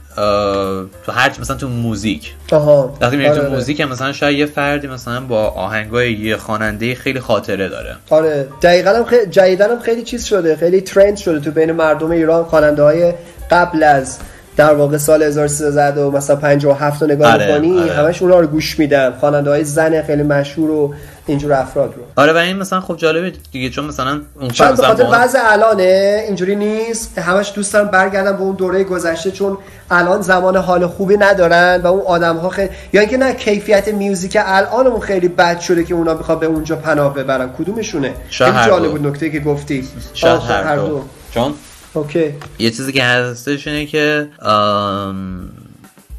تو 1.06 1.12
هر 1.12 1.32
مثلا 1.40 1.56
تو 1.56 1.68
موزیک. 1.68 2.32
آها. 2.52 2.96
وقتی 3.00 3.16
میری 3.16 3.28
آره، 3.28 3.38
تو 3.38 3.44
آره. 3.46 3.54
موزیک 3.54 3.80
هم 3.80 3.88
مثلا 3.88 4.12
شاید 4.12 4.38
یه 4.38 4.46
فردی 4.46 4.86
مثلا 4.86 5.20
با 5.20 5.46
آهنگای 5.48 6.12
یه 6.12 6.36
خواننده 6.36 6.94
خیلی 6.94 7.20
خاطره 7.20 7.68
داره. 7.68 7.96
آره 8.10 8.31
دقیقا 8.62 8.90
هم 8.90 9.04
خیلی 9.04 9.62
هم 9.64 9.78
خیلی 9.78 10.02
چیز 10.02 10.24
شده 10.24 10.56
خیلی 10.56 10.80
ترند 10.80 11.16
شده 11.16 11.40
تو 11.40 11.50
بین 11.50 11.72
مردم 11.72 12.10
ایران 12.10 12.44
خواننده 12.44 12.82
های 12.82 13.12
قبل 13.50 13.82
از 13.82 14.18
در 14.56 14.74
واقع 14.74 14.96
سال 14.96 15.22
1300 15.22 15.98
و 15.98 16.10
مثلا 16.10 16.36
57 16.36 17.02
رو 17.02 17.08
نگاه 17.08 17.32
آره، 17.32 17.46
می‌کنی 17.46 17.80
آره. 17.80 17.92
همش 17.92 18.22
اونا 18.22 18.40
رو 18.40 18.46
گوش 18.46 18.78
میدن. 18.78 19.12
خواننده 19.20 19.50
های 19.50 19.64
زن 19.64 20.02
خیلی 20.02 20.22
مشهور 20.22 20.70
و 20.70 20.94
اینجور 21.26 21.52
افراد 21.52 21.94
رو. 21.96 22.02
آره 22.16 22.32
و 22.32 22.36
این 22.36 22.56
مثلا 22.56 22.80
خب 22.80 22.96
جالبه 22.96 23.32
دیگه 23.52 23.70
چون 23.70 23.84
مثلا 23.84 24.20
اون 24.40 24.52
شاید 24.52 24.70
به 24.70 24.74
مثلا 24.74 24.88
خاطر 24.88 25.24
وضع 25.24 25.38
الانه 25.42 26.22
اینجوری 26.26 26.56
نیست 26.56 27.18
همش 27.18 27.52
دوست 27.54 27.72
دارن 27.72 27.88
برگردن 27.88 28.32
به 28.32 28.42
اون 28.42 28.54
دوره 28.56 28.84
گذشته 28.84 29.30
چون 29.30 29.58
الان 29.90 30.20
زمان 30.20 30.56
حال 30.56 30.86
خوبی 30.86 31.16
ندارن 31.16 31.80
و 31.84 31.86
اون 31.86 32.02
آدم 32.06 32.36
ها 32.36 32.48
خیلی 32.48 32.70
یا 32.92 33.00
اینکه 33.00 33.16
نه 33.16 33.34
کیفیت 33.34 33.88
میوزیک 33.88 34.38
الانمون 34.40 35.00
خیلی 35.00 35.28
بد 35.28 35.60
شده 35.60 35.84
که 35.84 35.94
اونا 35.94 36.14
بخواد 36.14 36.40
به 36.40 36.46
اونجا 36.46 36.76
پناه 36.76 37.14
ببرن. 37.14 37.50
کدومشونه؟ 37.58 38.14
خیلی 38.30 38.66
جالب. 38.66 38.90
بود 38.90 39.06
نکته 39.06 39.30
که 39.30 39.40
گفتی. 39.40 39.88
شاید 40.14 40.40
هر 40.40 40.76
دو. 40.76 41.02
چون 41.34 41.54
اوکی. 41.94 42.34
یه 42.58 42.70
چیزی 42.70 42.92
که 42.92 43.04
هستش 43.04 43.66
اینه 43.66 43.86
که 43.86 44.28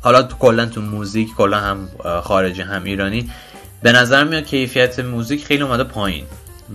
حالا 0.02 0.24
تو 0.24 0.36
کلا 0.38 0.66
تو 0.66 0.82
موزیک 0.82 1.36
کلا 1.38 1.58
هم 1.58 1.90
خارجی 2.24 2.62
هم 2.62 2.84
ایرانی 2.84 3.30
به 3.84 3.92
نظر 3.92 4.24
میاد 4.24 4.44
کیفیت 4.44 5.00
موزیک 5.00 5.46
خیلی 5.46 5.64
اومده 5.64 5.84
پایین 5.84 6.26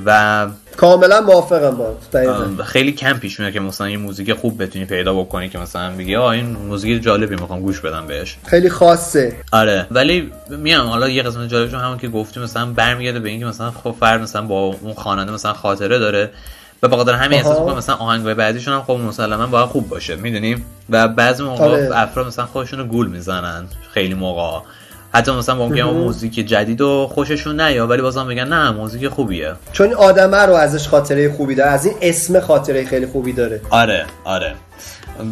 و 0.07 0.47
کاملا 0.77 1.21
موافقم 1.21 1.77
با 1.77 2.65
خیلی 2.65 2.93
کم 2.93 3.19
پیش 3.19 3.41
میاد 3.41 3.53
که 3.53 3.61
مثلا 3.61 3.91
یه 3.91 3.97
موزیک 3.97 4.33
خوب 4.33 4.63
بتونی 4.63 4.85
پیدا 4.85 5.15
بکنی 5.15 5.49
که 5.49 5.59
مثلا 5.59 5.97
بگی 5.97 6.17
آه 6.17 6.27
این 6.27 6.47
موزیک 6.47 7.03
جالبی 7.03 7.37
می‌خوام 7.37 7.61
گوش 7.61 7.81
بدم 7.81 8.07
بهش. 8.07 8.37
خیلی 8.47 8.71
خاصه. 8.71 9.37
آره 9.53 9.87
ولی 9.91 10.33
میام 10.49 10.87
حالا 10.87 11.09
یه 11.09 11.23
قسمت 11.23 11.49
جالبش 11.49 11.75
هم 11.75 11.81
همون 11.81 11.99
که 11.99 12.09
گفتی 12.09 12.41
مثلا 12.41 12.67
برمیگرده 12.67 13.21
به 13.21 13.29
اینکه 13.29 13.47
مثلا 13.47 13.71
خب 13.71 13.95
فرد 14.01 14.21
مثلا 14.21 14.43
با 14.43 14.61
اون 14.81 14.95
خواننده 14.95 15.33
مثلا 15.33 15.53
خاطره 15.53 15.99
داره. 15.99 16.31
و 16.83 16.89
بخاطر 16.89 17.13
همین. 17.13 17.39
احساس 17.39 17.59
می‌کنه 17.59 17.75
مثلا 17.75 17.95
آهنگای 17.95 18.35
بعدیشون 18.35 18.75
هم 18.75 18.83
خب 18.83 18.93
مسلما 18.93 19.47
باید 19.47 19.67
خوب 19.67 19.89
باشه 19.89 20.17
می‌دونیم 20.17 20.65
و 20.91 21.09
بعضی 21.09 21.43
موقع 21.43 21.65
آره. 21.65 21.91
افراد 21.93 22.27
مثلا 22.27 22.47
خودشون 22.47 22.79
رو 22.79 22.85
گول 22.85 23.09
می‌زنن 23.09 23.67
خیلی 23.95 24.15
موقع. 24.15 24.61
حتی 25.15 25.33
مثلا 25.33 25.55
ممکنه 25.55 25.85
موزیک 25.85 26.35
جدید 26.35 26.81
و 26.81 27.11
خوششون 27.15 27.61
نیاد 27.61 27.91
ولی 27.91 28.03
بازم 28.03 28.27
میگن 28.27 28.49
نه 28.49 28.71
موزیک 28.71 29.09
خوبیه. 29.09 29.55
چون 29.73 29.93
آدمه 29.93 30.37
رو 30.37 30.55
ازش 30.55 30.89
خاطره 30.89 31.33
خوبی 31.33 31.55
داره 31.55 31.71
از 31.71 31.87
این 31.87 31.95
اسم 32.01 32.41
خاطره 32.41 32.85
خیلی 32.85 33.07
خوبی 33.07 33.33
داره. 33.33 33.61
آره 33.71 34.07
آره. 34.25 34.55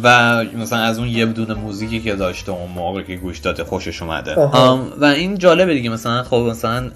و 0.03 0.43
مثلا 0.43 0.79
از 0.79 0.99
اون 0.99 1.07
یه 1.07 1.25
بدون 1.25 1.53
موزیکی 1.53 1.99
که 1.99 2.15
داشته 2.15 2.51
اون 2.51 2.71
موقع 2.71 3.01
که 3.01 3.15
گوش 3.15 3.39
داده 3.39 3.63
خوشش 3.63 4.01
اومده. 4.01 4.35
و 4.97 5.05
این 5.05 5.37
جالبه 5.37 5.73
دیگه 5.73 5.89
مثلا 5.89 6.23
خب 6.23 6.35
مثلا 6.35 6.89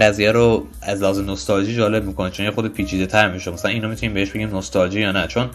قضیه 0.00 0.32
رو 0.32 0.66
از 0.82 1.02
لحاظ 1.02 1.18
نوستالژی 1.18 1.76
جالب 1.76 2.04
می‌کنه 2.04 2.30
چون 2.30 2.46
یه 2.46 2.52
خود 2.52 2.72
پیچیده 2.72 3.06
تر 3.06 3.28
میشه. 3.28 3.50
مثلا 3.50 3.70
اینو 3.70 3.88
می‌تونیم 3.88 4.14
بهش 4.14 4.30
بگیم 4.30 4.48
نوستالژی 4.48 5.00
یا 5.00 5.12
نه؟ 5.12 5.26
چون 5.26 5.50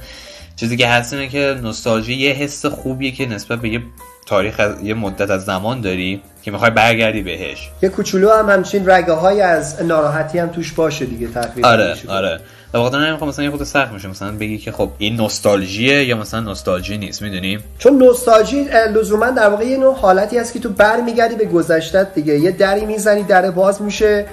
چیزی 0.55 0.77
که 0.77 0.87
هست 0.87 1.13
اینه 1.13 1.27
که 1.27 1.55
نوستالژی 1.63 2.13
یه 2.13 2.33
حس 2.33 2.65
خوبیه 2.65 3.11
که 3.11 3.25
نسبت 3.25 3.59
به 3.59 3.69
یه 3.69 3.81
تاریخ 4.25 4.59
از 4.59 4.83
یه 4.83 4.93
مدت 4.93 5.29
از 5.29 5.45
زمان 5.45 5.81
داری 5.81 6.21
که 6.43 6.51
می‌خوای 6.51 6.71
برگردی 6.71 7.21
بهش. 7.21 7.69
یه 7.81 7.89
کوچولو 7.89 8.31
هم 8.31 8.49
همچین 8.49 8.89
رگه 8.89 9.13
های 9.13 9.41
از 9.41 9.83
ناراحتی 9.83 10.39
هم 10.39 10.47
توش 10.47 10.71
باشه 10.71 11.05
دیگه 11.05 11.27
تقریبا 11.27 11.67
آره. 11.67 11.95
آره. 12.07 12.39
و 12.73 12.77
واقعا 12.77 13.01
همین 13.01 13.17
خب 13.17 13.25
مثلا 13.25 13.45
یه 13.45 13.51
خود 13.51 13.63
سخت 13.63 13.91
میشه. 13.91 14.07
مثلا 14.07 14.31
بگی 14.31 14.57
که 14.57 14.71
خب 14.71 14.89
این 14.97 15.15
نوستالژیه 15.15 16.05
یا 16.05 16.17
مثلا 16.17 16.39
نوستالژی 16.39 16.97
نیست 16.97 17.21
می‌دونیم 17.21 17.63
چون 17.77 17.97
نوستالژی 17.97 18.63
لزوما 18.93 19.29
در 19.29 19.49
واقع 19.49 19.65
یه 19.65 19.77
نوع 19.77 19.95
حالتی 19.95 20.37
هست 20.37 20.53
که 20.53 20.59
تو 20.59 20.69
برمیگردی 20.69 21.35
به 21.35 21.45
گذشتت 21.45 22.13
دیگه. 22.13 22.39
یه 22.39 22.51
دری 22.51 22.85
می‌زنی 22.85 23.23
در 23.23 23.51
باز 23.51 23.81
میشه. 23.81 24.25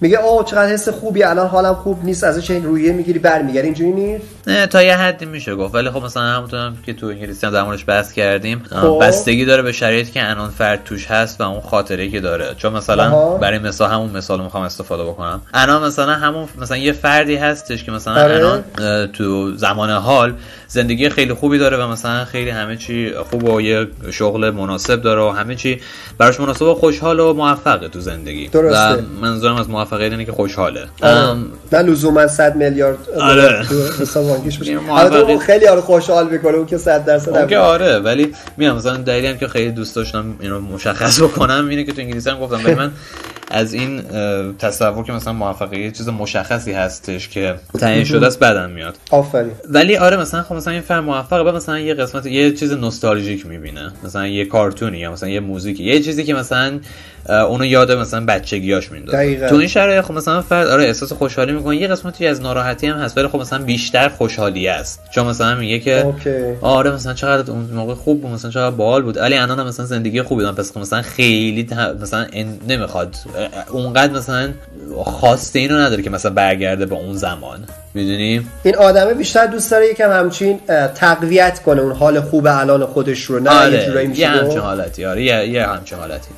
میگه 0.00 0.18
اوه 0.18 0.44
چقدر 0.44 0.72
حس 0.72 0.88
خوبی 0.88 1.22
الان 1.22 1.46
حالم 1.46 1.74
خوب 1.74 2.04
نیست 2.04 2.24
ازش 2.24 2.50
این 2.50 2.64
رویه 2.64 2.92
می‌گیری 2.92 3.18
برمیگردی 3.18 3.66
اینجوری 3.66 3.92
نیست 3.92 4.24
نه 4.46 4.66
تا 4.66 4.82
یه 4.82 4.96
حدی 4.96 5.24
میشه 5.24 5.54
گفت 5.54 5.74
ولی 5.74 5.90
خب 5.90 6.04
مثلا 6.04 6.22
همونطور 6.22 6.58
هم 6.58 6.76
که 6.86 6.92
تو 6.92 7.06
انگلیسی 7.06 7.46
هم 7.46 7.52
در 7.52 7.62
موردش 7.62 7.84
بحث 7.88 8.12
کردیم 8.12 8.62
خب. 8.70 8.98
بستگی 9.02 9.44
داره 9.44 9.62
به 9.62 9.72
شرایطی 9.72 10.12
که 10.12 10.30
الان 10.30 10.50
فرد 10.50 10.84
توش 10.84 11.06
هست 11.06 11.40
و 11.40 11.44
اون 11.44 11.60
خاطره 11.60 12.08
که 12.08 12.20
داره 12.20 12.54
چون 12.56 12.72
مثلا 12.72 13.06
آها. 13.06 13.36
برای 13.36 13.58
مثال 13.58 13.90
همون 13.90 14.10
مثال 14.10 14.42
می‌خوام 14.42 14.62
استفاده 14.62 15.04
بکنم 15.04 15.42
الان 15.54 15.82
مثلا 15.86 16.12
همون 16.12 16.48
مثلا 16.60 16.76
یه 16.76 16.92
فردی 16.92 17.36
هستش 17.36 17.84
که 17.84 17.92
مثلا 17.92 18.22
آره. 18.22 19.06
تو 19.06 19.56
زمان 19.56 19.90
حال 19.90 20.34
زندگی 20.68 21.08
خیلی 21.08 21.34
خوبی 21.34 21.58
داره 21.58 21.76
و 21.76 21.88
مثلا 21.88 22.24
خیلی 22.24 22.50
همه 22.50 22.76
چی 22.76 23.12
خوب 23.30 23.48
و 23.48 23.60
یه 23.60 23.86
شغل 24.10 24.50
مناسب 24.50 25.02
داره 25.02 25.22
و 25.22 25.28
همه 25.30 25.54
چی 25.54 25.80
براش 26.18 26.40
مناسب 26.40 26.62
و 26.62 26.74
خوشحال 26.74 27.20
و 27.20 27.32
موفقه 27.32 27.88
تو 27.88 28.00
زندگی 28.00 28.48
درسته. 28.48 29.02
و 29.02 29.20
منظورم 29.22 29.56
از 29.56 29.70
موفقیت 29.70 30.12
اینه 30.12 30.24
که 30.24 30.32
خوشحاله 30.32 30.80
آره. 31.02 31.12
ام، 31.16 31.46
نه 31.72 31.82
لزوما 31.82 32.26
100 32.26 32.56
میلیارد 32.56 32.98
آره. 33.20 33.66
موفقیت- 34.80 35.38
خیلی 35.38 35.66
آره 35.66 35.80
خوشحال 35.80 36.28
می‌کنه 36.28 36.54
اون 36.54 36.66
که 36.66 36.78
100 36.78 37.04
درصد 37.04 37.54
آره 37.54 37.98
ولی 37.98 38.32
میام 38.56 38.76
مثلا 38.76 38.96
دلیلی 38.96 39.26
هم 39.26 39.38
که 39.38 39.48
خیلی 39.48 39.70
دوست 39.70 39.96
داشتم 39.96 40.36
اینو 40.40 40.60
مشخص 40.60 41.20
بکنم 41.20 41.66
اینه 41.70 41.84
که 41.84 41.92
تو 41.92 42.00
انگلیسی 42.00 42.30
هم 42.30 42.40
گفتم 42.40 42.60
ولی 42.64 42.74
من 42.74 42.92
از 43.50 43.74
این 43.74 44.02
تصور 44.58 45.04
که 45.04 45.12
مثلا 45.12 45.32
موفقیت 45.32 45.92
چیز 45.92 46.08
مشخصی 46.08 46.72
هستش 46.72 47.28
که 47.28 47.54
تعیین 47.80 48.04
شده 48.04 48.26
است 48.26 48.38
بدم 48.38 48.70
میاد. 48.70 48.96
آفرین. 49.10 49.52
ولی 49.70 49.96
آره 49.96 50.16
مثلا 50.16 50.42
خب 50.42 50.54
مثلا 50.54 50.72
این 50.72 50.82
فرد 50.82 51.04
موفقه 51.04 51.44
بعد 51.44 51.54
مثلا 51.54 51.78
یه 51.78 51.94
قسمت 51.94 52.26
یه 52.26 52.52
چیز 52.52 52.72
نوستالژیک 52.72 53.46
می‌بینه. 53.46 53.92
مثلا 54.04 54.26
یه 54.26 54.44
کارتونی 54.44 54.98
یا 54.98 55.12
مثلا 55.12 55.28
یه 55.28 55.40
موزیکی. 55.40 55.84
یه 55.84 56.00
چیزی 56.00 56.24
که 56.24 56.34
مثلا 56.34 56.80
اونو 57.28 57.64
یاد 57.64 57.92
مثلا 57.92 58.24
بچگیاش 58.24 58.92
میندازه. 58.92 59.48
تو 59.48 59.54
این 59.54 59.68
شرایط 59.68 60.04
خب 60.04 60.14
مثلا 60.14 60.42
فرد 60.42 60.68
آره 60.68 60.84
احساس 60.84 61.12
خوشحالی 61.12 61.52
می‌کنه 61.52 61.76
یه 61.76 61.88
قسمتی 61.88 62.26
از 62.26 62.40
ناراحتی 62.40 62.86
هم 62.86 62.96
هست 62.96 63.18
ولی 63.18 63.28
خب 63.28 63.38
مثلا 63.38 63.58
بیشتر 63.58 64.08
خوشحالی 64.08 64.68
است. 64.68 65.00
چون 65.10 65.26
مثلا 65.26 65.54
میگه 65.54 65.78
که 65.78 66.14
آره 66.60 66.90
مثلا 66.90 67.14
چقدر 67.14 67.50
اون 67.50 67.70
موقع 67.74 67.94
خوب 67.94 68.22
بود 68.22 68.30
مثلا 68.30 68.50
چقدر 68.50 68.76
باحال 68.76 69.02
بود. 69.02 69.16
ولی 69.16 69.36
الان 69.36 69.66
مثلا 69.66 69.86
زندگی 69.86 70.22
خوبی 70.22 70.42
دارم. 70.42 70.54
پس 70.54 70.72
خب 70.72 70.78
مثلا 70.78 71.02
خیلی 71.02 71.68
مثلا 72.02 72.26
نمی‌خواد. 72.68 73.14
اونقدر 73.70 74.12
مثلا 74.12 74.48
خواسته 75.04 75.58
اینو 75.58 75.78
نداره 75.78 76.02
که 76.02 76.10
مثلا 76.10 76.30
برگرده 76.30 76.86
به 76.86 76.94
اون 76.94 77.14
زمان. 77.16 77.64
می‌دونی؟ 77.94 78.46
این 78.62 78.76
آدمه 78.76 79.14
بیشتر 79.14 79.46
دوست 79.46 79.70
داره 79.70 79.90
یکم 79.90 80.10
همچین 80.10 80.60
تقویت 80.94 81.62
کنه. 81.62 81.80
اون 81.80 81.92
حال 81.92 82.20
خوب 82.20 82.46
الان 82.46 82.86
خودش 82.86 83.22
رو 83.22 83.40
نه 83.40 83.50
آره. 83.50 83.72
یه 83.72 83.86
جورایی 83.86 84.10
یه 84.14 84.28
همچین 84.28 84.58
حالتی. 84.58 85.04
آره 85.04 85.22
یه, 85.22 85.48
یه 85.48 85.66
همچین 85.66 85.98
حالتی. 85.98 86.28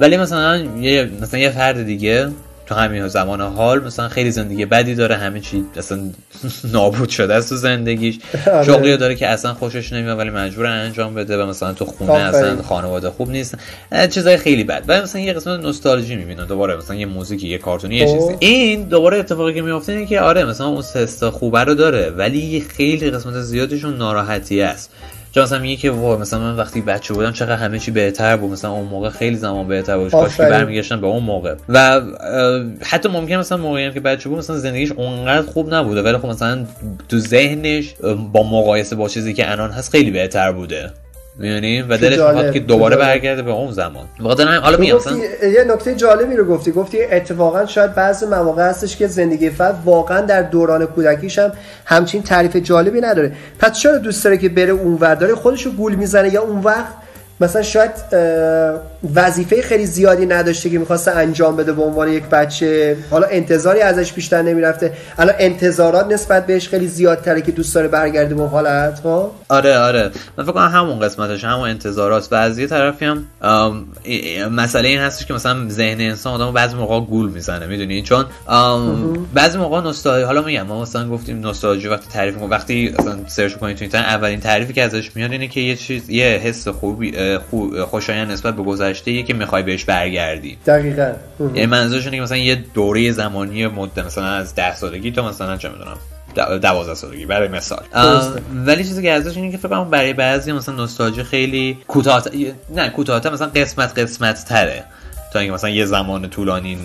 ولی 0.00 0.16
مثلا 0.16 0.56
یه 0.56 1.10
مثلا 1.20 1.40
یه 1.40 1.50
فرد 1.50 1.82
دیگه 1.82 2.28
تو 2.68 2.74
همین 2.74 3.08
زمان 3.08 3.40
حال 3.40 3.84
مثلا 3.84 4.08
خیلی 4.08 4.30
زندگی 4.30 4.66
بدی 4.66 4.94
داره 4.94 5.16
همه 5.16 5.40
چی 5.40 5.64
اصلا 5.76 6.00
نابود 6.72 7.08
شده 7.08 7.34
است 7.34 7.48
تو 7.48 7.56
زندگیش. 7.56 8.18
آره. 8.46 8.64
شغلی 8.64 8.96
داره 8.96 9.14
که 9.14 9.28
اصلا 9.28 9.54
خوشش 9.54 9.92
نمیاد 9.92 10.18
ولی 10.18 10.30
مجبور 10.30 10.66
انجام 10.66 11.14
بده 11.14 11.42
و 11.42 11.46
مثلا 11.46 11.72
تو 11.72 11.84
خونه 11.84 12.12
اصلا 12.12 12.62
خانواده 12.62 13.10
خوب 13.10 13.30
نیست. 13.30 13.58
چیزای 14.10 14.36
خیلی 14.36 14.64
بد. 14.64 14.84
و 14.88 15.02
مثلا 15.02 15.20
یه 15.20 15.32
قسمت 15.32 15.60
نوستالژی 15.60 16.16
می‌بینه. 16.16 16.44
دوباره 16.44 16.76
مثلا 16.76 16.96
یه 16.96 17.06
موزیکی 17.06 17.48
یه 17.48 17.58
کارتونی 17.58 17.96
یه 17.96 18.06
چیزی. 18.06 18.36
این 18.38 18.82
دوباره 18.82 19.18
اتفاقی 19.18 19.54
که 19.54 19.62
میفته 19.62 19.92
اینه 19.92 20.06
که 20.06 20.20
آره 20.20 20.44
مثلا 20.44 20.66
اون 20.66 20.82
سستا 20.82 21.30
خوبه 21.30 21.64
رو 21.64 21.74
داره 21.74 22.10
ولی 22.10 22.66
خیلی 22.76 23.10
قسمت 23.10 23.40
زیادشون 23.40 23.96
ناراحتی 23.96 24.62
است. 24.62 24.90
چون 25.32 25.42
مثلا 25.42 25.58
میگه 25.58 25.76
که 25.76 25.90
مثلا 25.90 26.40
من 26.40 26.56
وقتی 26.56 26.80
بچه 26.80 27.14
بودم 27.14 27.32
چقدر 27.32 27.56
همه 27.56 27.78
چی 27.78 27.90
بهتر 27.90 28.36
بود. 28.36 28.50
مثلا 28.50 28.70
اون 28.70 28.88
موقع 28.88 29.10
خیلی 29.10 29.36
زمان 29.36 29.68
بهتر 29.68 29.98
بود. 29.98 30.10
کاش 30.10 30.36
که 30.36 30.42
برمیگشتم 30.42 31.00
به 31.00 31.06
اون 31.06 31.22
موقع. 31.22 31.54
و 31.68 32.00
حتی 32.82 33.08
ممکن 33.08 33.36
مثلا 33.36 33.58
موقعی 33.58 33.92
که 33.92 34.00
بچه 34.00 34.28
بود 34.28 34.38
مثلا 34.38 34.58
زندگیش 34.58 34.92
اونقدر 34.92 35.46
خوب 35.46 35.74
نبوده. 35.74 36.02
ولی 36.02 36.18
خب 36.18 36.26
مثلا 36.26 36.66
تو 37.08 37.18
ذهنش 37.18 37.94
با 38.32 38.42
مقایسه 38.42 38.96
با 38.96 39.08
چیزی 39.08 39.34
که 39.34 39.50
الان 39.50 39.70
هست 39.70 39.90
خیلی 39.90 40.10
بهتر 40.10 40.52
بوده. 40.52 40.92
میونی 41.38 41.82
و 41.82 41.96
دلش 41.96 42.18
می‌خواد 42.18 42.52
که 42.52 42.60
دوباره 42.60 42.96
برگرده 42.96 43.42
به 43.42 43.50
اون 43.50 43.72
زمان. 43.72 44.06
بخاطر 44.20 44.44
حالا 44.44 44.76
میگم 44.76 44.98
یه 45.42 45.64
نکته 45.68 45.94
جالبی 45.94 46.36
رو 46.36 46.44
گفتی. 46.44 46.72
گفتی 46.72 47.02
اتفاقا 47.02 47.66
شاید 47.66 47.94
بعضی 47.94 48.26
مواقع 48.26 48.68
هستش 48.68 48.96
که 48.96 49.06
زندگی 49.06 49.50
فرد 49.50 49.82
واقعا 49.84 50.20
در 50.20 50.42
دوران 50.42 50.86
کودکیش 50.86 51.38
هم 51.38 51.52
همچین 51.84 52.22
تعریف 52.22 52.56
جالبی 52.56 53.00
نداره. 53.00 53.32
پس 53.58 53.78
چرا 53.78 53.98
دوست 53.98 54.24
داره 54.24 54.38
که 54.38 54.48
بره 54.48 54.70
اون 54.70 54.94
ور 55.00 55.14
داره 55.14 55.34
خودش 55.34 55.62
رو 55.66 55.72
گول 55.72 55.94
می‌زنه 55.94 56.32
یا 56.34 56.42
اون 56.42 56.60
وقت 56.60 56.94
مثلا 57.40 57.62
شاید 57.62 57.90
وظیفه 59.14 59.62
خیلی 59.62 59.86
زیادی 59.86 60.26
نداشته 60.26 60.70
که 60.70 60.78
می‌خواسته 60.78 61.10
انجام 61.10 61.56
بده 61.56 61.72
به 61.72 61.82
عنوان 61.82 62.08
یک 62.08 62.24
بچه. 62.24 62.96
حالا 63.10 63.26
انتظاری 63.26 63.80
ازش 63.80 64.12
بیشتر 64.12 64.42
نمی‌رفته. 64.42 64.92
الان 65.18 65.34
انتظارات 65.38 66.06
نسبت 66.06 66.46
بهش 66.46 66.68
خیلی 66.68 66.88
زیادتره 66.88 67.42
که 67.42 67.52
دوست 67.52 67.74
داره 67.74 67.88
برگرده 67.88 68.34
به 68.34 68.48
حالت 68.48 69.00
ها؟ 69.00 69.32
آره 69.48 69.78
آره. 69.78 70.10
من 70.38 70.44
فکر 70.44 70.52
کنم 70.52 70.68
همون 70.68 71.00
قسمتش 71.00 71.44
همون 71.44 71.68
انتظارات. 71.68 72.28
و 72.30 72.34
از 72.34 72.58
یه 72.58 72.66
طرفی 72.66 73.04
هم 73.04 73.24
مسئله 74.50 74.88
این 74.88 74.98
هستش 74.98 75.26
که 75.26 75.34
مثلا 75.34 75.68
ذهن 75.68 76.00
انسان 76.00 76.34
آدمو 76.34 76.52
بعضی 76.52 76.76
موقع 76.76 77.00
گول 77.00 77.30
می‌زنه 77.30 77.66
می‌دونی؟ 77.66 78.02
چون 78.02 78.24
بعضی 79.34 79.58
موقع 79.58 79.80
نوستالژی 79.80 80.24
حالا 80.24 80.42
میگم 80.42 80.62
ما 80.62 80.82
مثلا 80.82 81.08
گفتیم 81.08 81.40
نوستالژی 81.40 81.88
وقتی 81.88 82.06
تعریف 82.12 82.34
می‌کنیم 82.34 82.50
وقتی 82.50 82.94
مثلا 82.98 83.18
سرچ 83.26 83.54
کنید 83.54 83.76
تو 83.76 83.82
اینترنت 83.82 84.06
اولین 84.06 84.40
تعریفی 84.40 84.72
که 84.72 84.82
ازش 84.82 85.16
میاد 85.16 85.32
اینه 85.32 85.48
که 85.48 85.60
یه 85.60 85.76
چیز 85.76 86.10
یه 86.10 86.26
حس 86.26 86.68
خوبی 86.68 87.38
خوشایند 87.90 88.30
نسبت 88.30 88.56
به 88.56 88.62
گذشته 88.88 89.22
که 89.22 89.34
می‌خوای 89.34 89.62
بهش 89.62 89.84
برگردی. 89.84 90.58
دقیقاً. 90.66 91.12
یعنی 91.40 91.66
منظورش 91.66 92.04
اینه 92.04 92.16
که 92.16 92.22
مثلا 92.22 92.36
یه 92.36 92.54
دوره 92.74 93.12
زمانی 93.12 93.66
مدت 93.66 93.98
مثلا 93.98 94.26
از 94.26 94.54
10 94.54 94.74
سالگی 94.74 95.10
تا 95.10 95.28
مثلا 95.28 95.56
چه 95.56 95.68
می‌دونم 95.68 95.96
دوازده 96.58 96.94
سالگی 96.94 97.26
برای 97.26 97.48
مثال. 97.48 97.82
ولی 98.66 98.84
چیزی 98.84 99.02
که 99.02 99.12
ازش 99.12 99.36
اینه 99.36 99.50
که 99.50 99.58
فکر 99.58 99.68
کنم 99.68 99.90
برای 99.90 100.12
بعضی 100.12 100.52
مثلا 100.52 100.74
نوستالژی 100.74 101.22
خیلی 101.22 101.78
کوتاه 101.88 102.24
نه 102.74 102.88
کوتاه 102.88 103.32
مثلا 103.32 103.46
قسمت 103.46 103.98
قسمت 103.98 104.44
تره 104.44 104.84
تا 105.32 105.38
اینکه 105.38 105.54
مثلا 105.54 105.70
یه 105.70 105.84
زمان 105.84 106.30
طولانی 106.30 106.78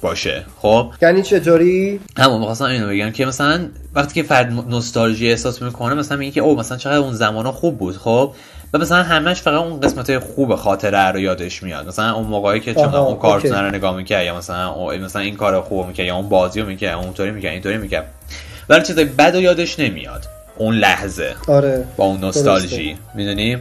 باشه. 0.00 0.44
خب؟ 0.58 0.92
یعنی 1.02 1.22
چطوری؟ 1.22 2.00
همون 2.18 2.38
می‌خواستم 2.38 2.64
اینو 2.64 2.88
بگم 2.88 3.10
که 3.10 3.26
مثلا 3.26 3.68
وقتی 3.94 4.14
که 4.14 4.22
فرد 4.22 4.52
نوستالژی 4.52 5.30
احساس 5.30 5.62
می‌کنه 5.62 5.94
مثلا 5.94 6.16
میگه 6.18 6.32
که 6.32 6.40
او 6.40 6.58
مثلا 6.58 6.78
چقدر 6.78 6.96
اون 6.96 7.12
زمانا 7.12 7.52
خوب 7.52 7.78
بود. 7.78 7.96
خب؟ 7.96 8.34
و 8.74 8.78
مثلا 8.78 9.02
همش 9.02 9.42
فقط 9.42 9.54
اون 9.54 9.80
قسمت 9.80 10.18
خوب 10.18 10.54
خاطره 10.54 10.98
رو 10.98 11.20
یادش 11.20 11.62
میاد. 11.62 11.86
مثلا 11.86 12.14
اون 12.14 12.26
موقعی 12.26 12.60
که 12.60 12.74
چون 12.74 12.94
اون 12.94 13.16
کارتون 13.16 13.52
رو 13.52 13.70
نگاه 13.70 13.96
می‌کرد 13.96 14.24
یا 14.24 14.36
مثلا 14.36 14.96
مثلا 14.96 15.22
این 15.22 15.36
کار 15.36 15.60
خوب 15.60 15.86
می‌کرد 15.86 16.06
یا 16.06 16.16
اون 16.16 16.28
بازی 16.28 16.60
رو 16.60 16.66
می‌کرد 16.66 16.98
اونطوری 16.98 17.30
می‌کرد 17.30 17.52
اینطوری 17.52 17.78
می‌کرد. 17.78 18.06
ولی 18.68 18.82
چیزای 18.82 19.04
بد 19.04 19.34
یادش 19.34 19.78
نمیاد. 19.78 20.26
اون 20.58 20.74
لحظه. 20.74 21.34
آره. 21.48 21.84
با 21.96 22.04
اون 22.04 22.20
نوستالژی. 22.20 22.96
می‌دونی؟ 23.14 23.56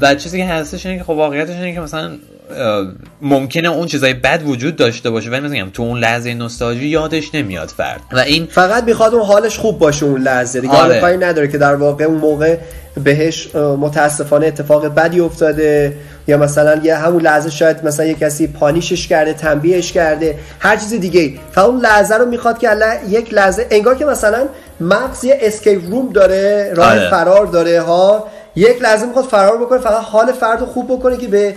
و 0.00 0.14
چیزی 0.14 0.38
که 0.38 0.44
هستش 0.44 0.86
اینه 0.86 0.98
که 0.98 1.04
خب 1.04 1.10
واقعیتش 1.10 1.54
اینه 1.54 1.74
که 1.74 1.80
مثلا 1.80 2.10
ممکنه 3.22 3.68
اون 3.68 3.86
چیزای 3.86 4.14
بد 4.14 4.42
وجود 4.46 4.76
داشته 4.76 5.10
باشه 5.10 5.30
ولی 5.30 5.40
مثلا 5.40 5.70
تو 5.72 5.82
اون 5.82 5.98
لحظه 5.98 6.34
نوستالژی 6.34 6.86
یادش 6.86 7.34
نمیاد 7.34 7.68
فرد. 7.68 8.00
و 8.12 8.18
این 8.18 8.46
فقط 8.46 8.84
می‌خواد 8.84 9.14
اون 9.14 9.26
حالش 9.26 9.58
خوب 9.58 9.78
باشه 9.78 10.06
اون 10.06 10.22
لحظه. 10.22 10.60
دیگه 10.60 10.72
آره. 10.72 11.00
کاری 11.00 11.16
نداره 11.16 11.48
که 11.48 11.58
در 11.58 11.74
واقع 11.74 12.04
اون 12.04 12.18
موقع 12.18 12.56
بهش 13.04 13.54
متاسفانه 13.54 14.46
اتفاق 14.46 14.86
بدی 14.86 15.20
افتاده. 15.20 15.96
یا 16.28 16.36
مثلا 16.36 16.80
یه 16.84 16.96
همون 16.96 17.22
لحظه 17.22 17.50
شاید 17.50 17.84
مثلا 17.84 18.06
یه 18.06 18.14
کسی 18.14 18.46
پانیشش 18.46 19.08
کرده 19.08 19.32
تنبیهش 19.32 19.92
کرده 19.92 20.38
هر 20.58 20.76
چیز 20.76 20.94
دیگه 20.94 21.32
فقط 21.52 21.64
اون 21.64 21.80
لحظه 21.80 22.14
رو 22.14 22.26
می‌خواد 22.26 22.58
که 22.58 22.68
یک 23.08 23.34
لحظه 23.34 23.66
انگار 23.70 23.94
که 23.94 24.04
مثلا 24.04 24.48
مغز 24.80 25.24
یه 25.24 25.38
اسکیپ 25.40 25.90
روم 25.90 26.12
داره 26.12 26.72
راه 26.76 26.90
آره. 26.90 27.10
فرار 27.10 27.46
داره 27.46 27.80
ها. 27.80 28.28
یک 28.56 28.82
لحظه 28.82 29.06
می‌خواد 29.06 29.24
فرار 29.24 29.58
بکنه 29.58 29.78
فقط 29.78 30.04
حال 30.04 30.32
فرد 30.32 30.60
خوب 30.60 30.86
بکنه 30.98 31.16
که 31.16 31.28
به 31.28 31.54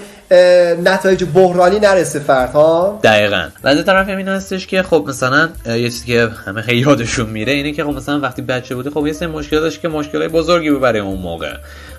نتایج 0.84 1.24
بحرانی 1.34 1.80
نرسه 1.80 2.20
فرد 2.20 2.52
ها. 2.52 3.00
دقیقا. 3.04 3.48
و 3.64 3.68
از 3.68 3.86
طرف 3.86 4.08
این 4.08 4.28
هستش 4.28 4.68
که 4.68 4.84
خب 4.84 5.06
مثلا 5.08 5.50
یه 5.66 5.84
چیزی 5.84 6.06
که 6.06 6.30
همه 6.46 6.62
خیلی 6.62 6.82
یادشون 6.82 7.30
میره 7.30 7.54
اینه 7.54 7.72
که 7.72 7.84
خب 7.84 7.90
مثلا 7.90 8.20
وقتی 8.20 8.42
بچه 8.42 8.76
بودی 8.76 8.90
خب 8.90 9.08
یه 9.08 9.14
سری 9.14 9.28
مشکل 9.28 9.60
داشت 9.60 9.82
که 9.82 9.88
مشکلای 9.88 10.28
بزرگی 10.28 10.72
بود 10.72 10.82
برای 10.82 11.00
اون 11.00 11.20
موقع. 11.20 11.54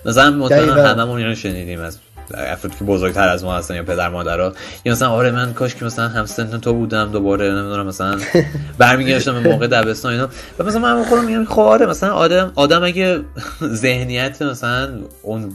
مثلا 0.05 0.31
مطمئنا 0.31 0.75
هممون 0.75 1.19
اینو 1.19 1.35
شنیدیم 1.35 1.81
از 1.81 1.99
افرادی 2.35 2.77
که 2.79 2.85
بزرگتر 2.85 3.29
از 3.29 3.45
ما 3.45 3.57
هستن 3.57 3.75
یا 3.75 3.83
پدر 3.83 4.09
مادرها. 4.09 4.53
یا 4.85 4.93
مثلا 4.93 5.09
آره 5.11 5.31
من 5.31 5.53
کاش 5.53 5.75
که 5.75 5.85
مثلا 5.85 6.09
هم 6.09 6.27
سن 6.27 6.61
تو 6.61 6.73
بودم 6.75 7.13
دوباره 7.13 7.51
نمی‌دونم 7.51 7.87
مثلا 7.87 8.19
برمیگشتم 8.79 9.43
به 9.43 9.51
موقع 9.51 9.67
دبستان 9.67 10.13
اینا. 10.13 10.29
و 10.59 10.65
مثلا 10.65 10.81
من 10.81 11.05
خودم 11.05 11.25
میگم 11.25 11.45
خب 11.45 11.61
آره 11.61 11.87
مثلا 11.87 12.13
آدم 12.13 12.53
آدم 12.55 12.85
اگه 12.85 13.21
ذهنیت 13.85 14.43
مثلا 14.43 14.89
اون 15.23 15.53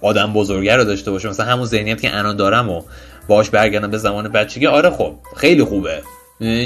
آدم 0.00 0.32
بزرگه 0.32 0.76
رو 0.76 0.84
داشته 0.84 1.10
باشه 1.10 1.28
مثلا 1.28 1.46
همون 1.46 1.66
ذهنیت 1.66 2.00
که 2.00 2.18
الان 2.18 2.36
دارم 2.36 2.70
و 2.70 2.82
باش 3.28 3.50
برگردم 3.50 3.90
به 3.90 3.98
زمان 3.98 4.28
بچگی 4.28 4.66
آره 4.66 4.90
خب 4.90 5.14
خیلی 5.36 5.64
خوبه. 5.64 6.02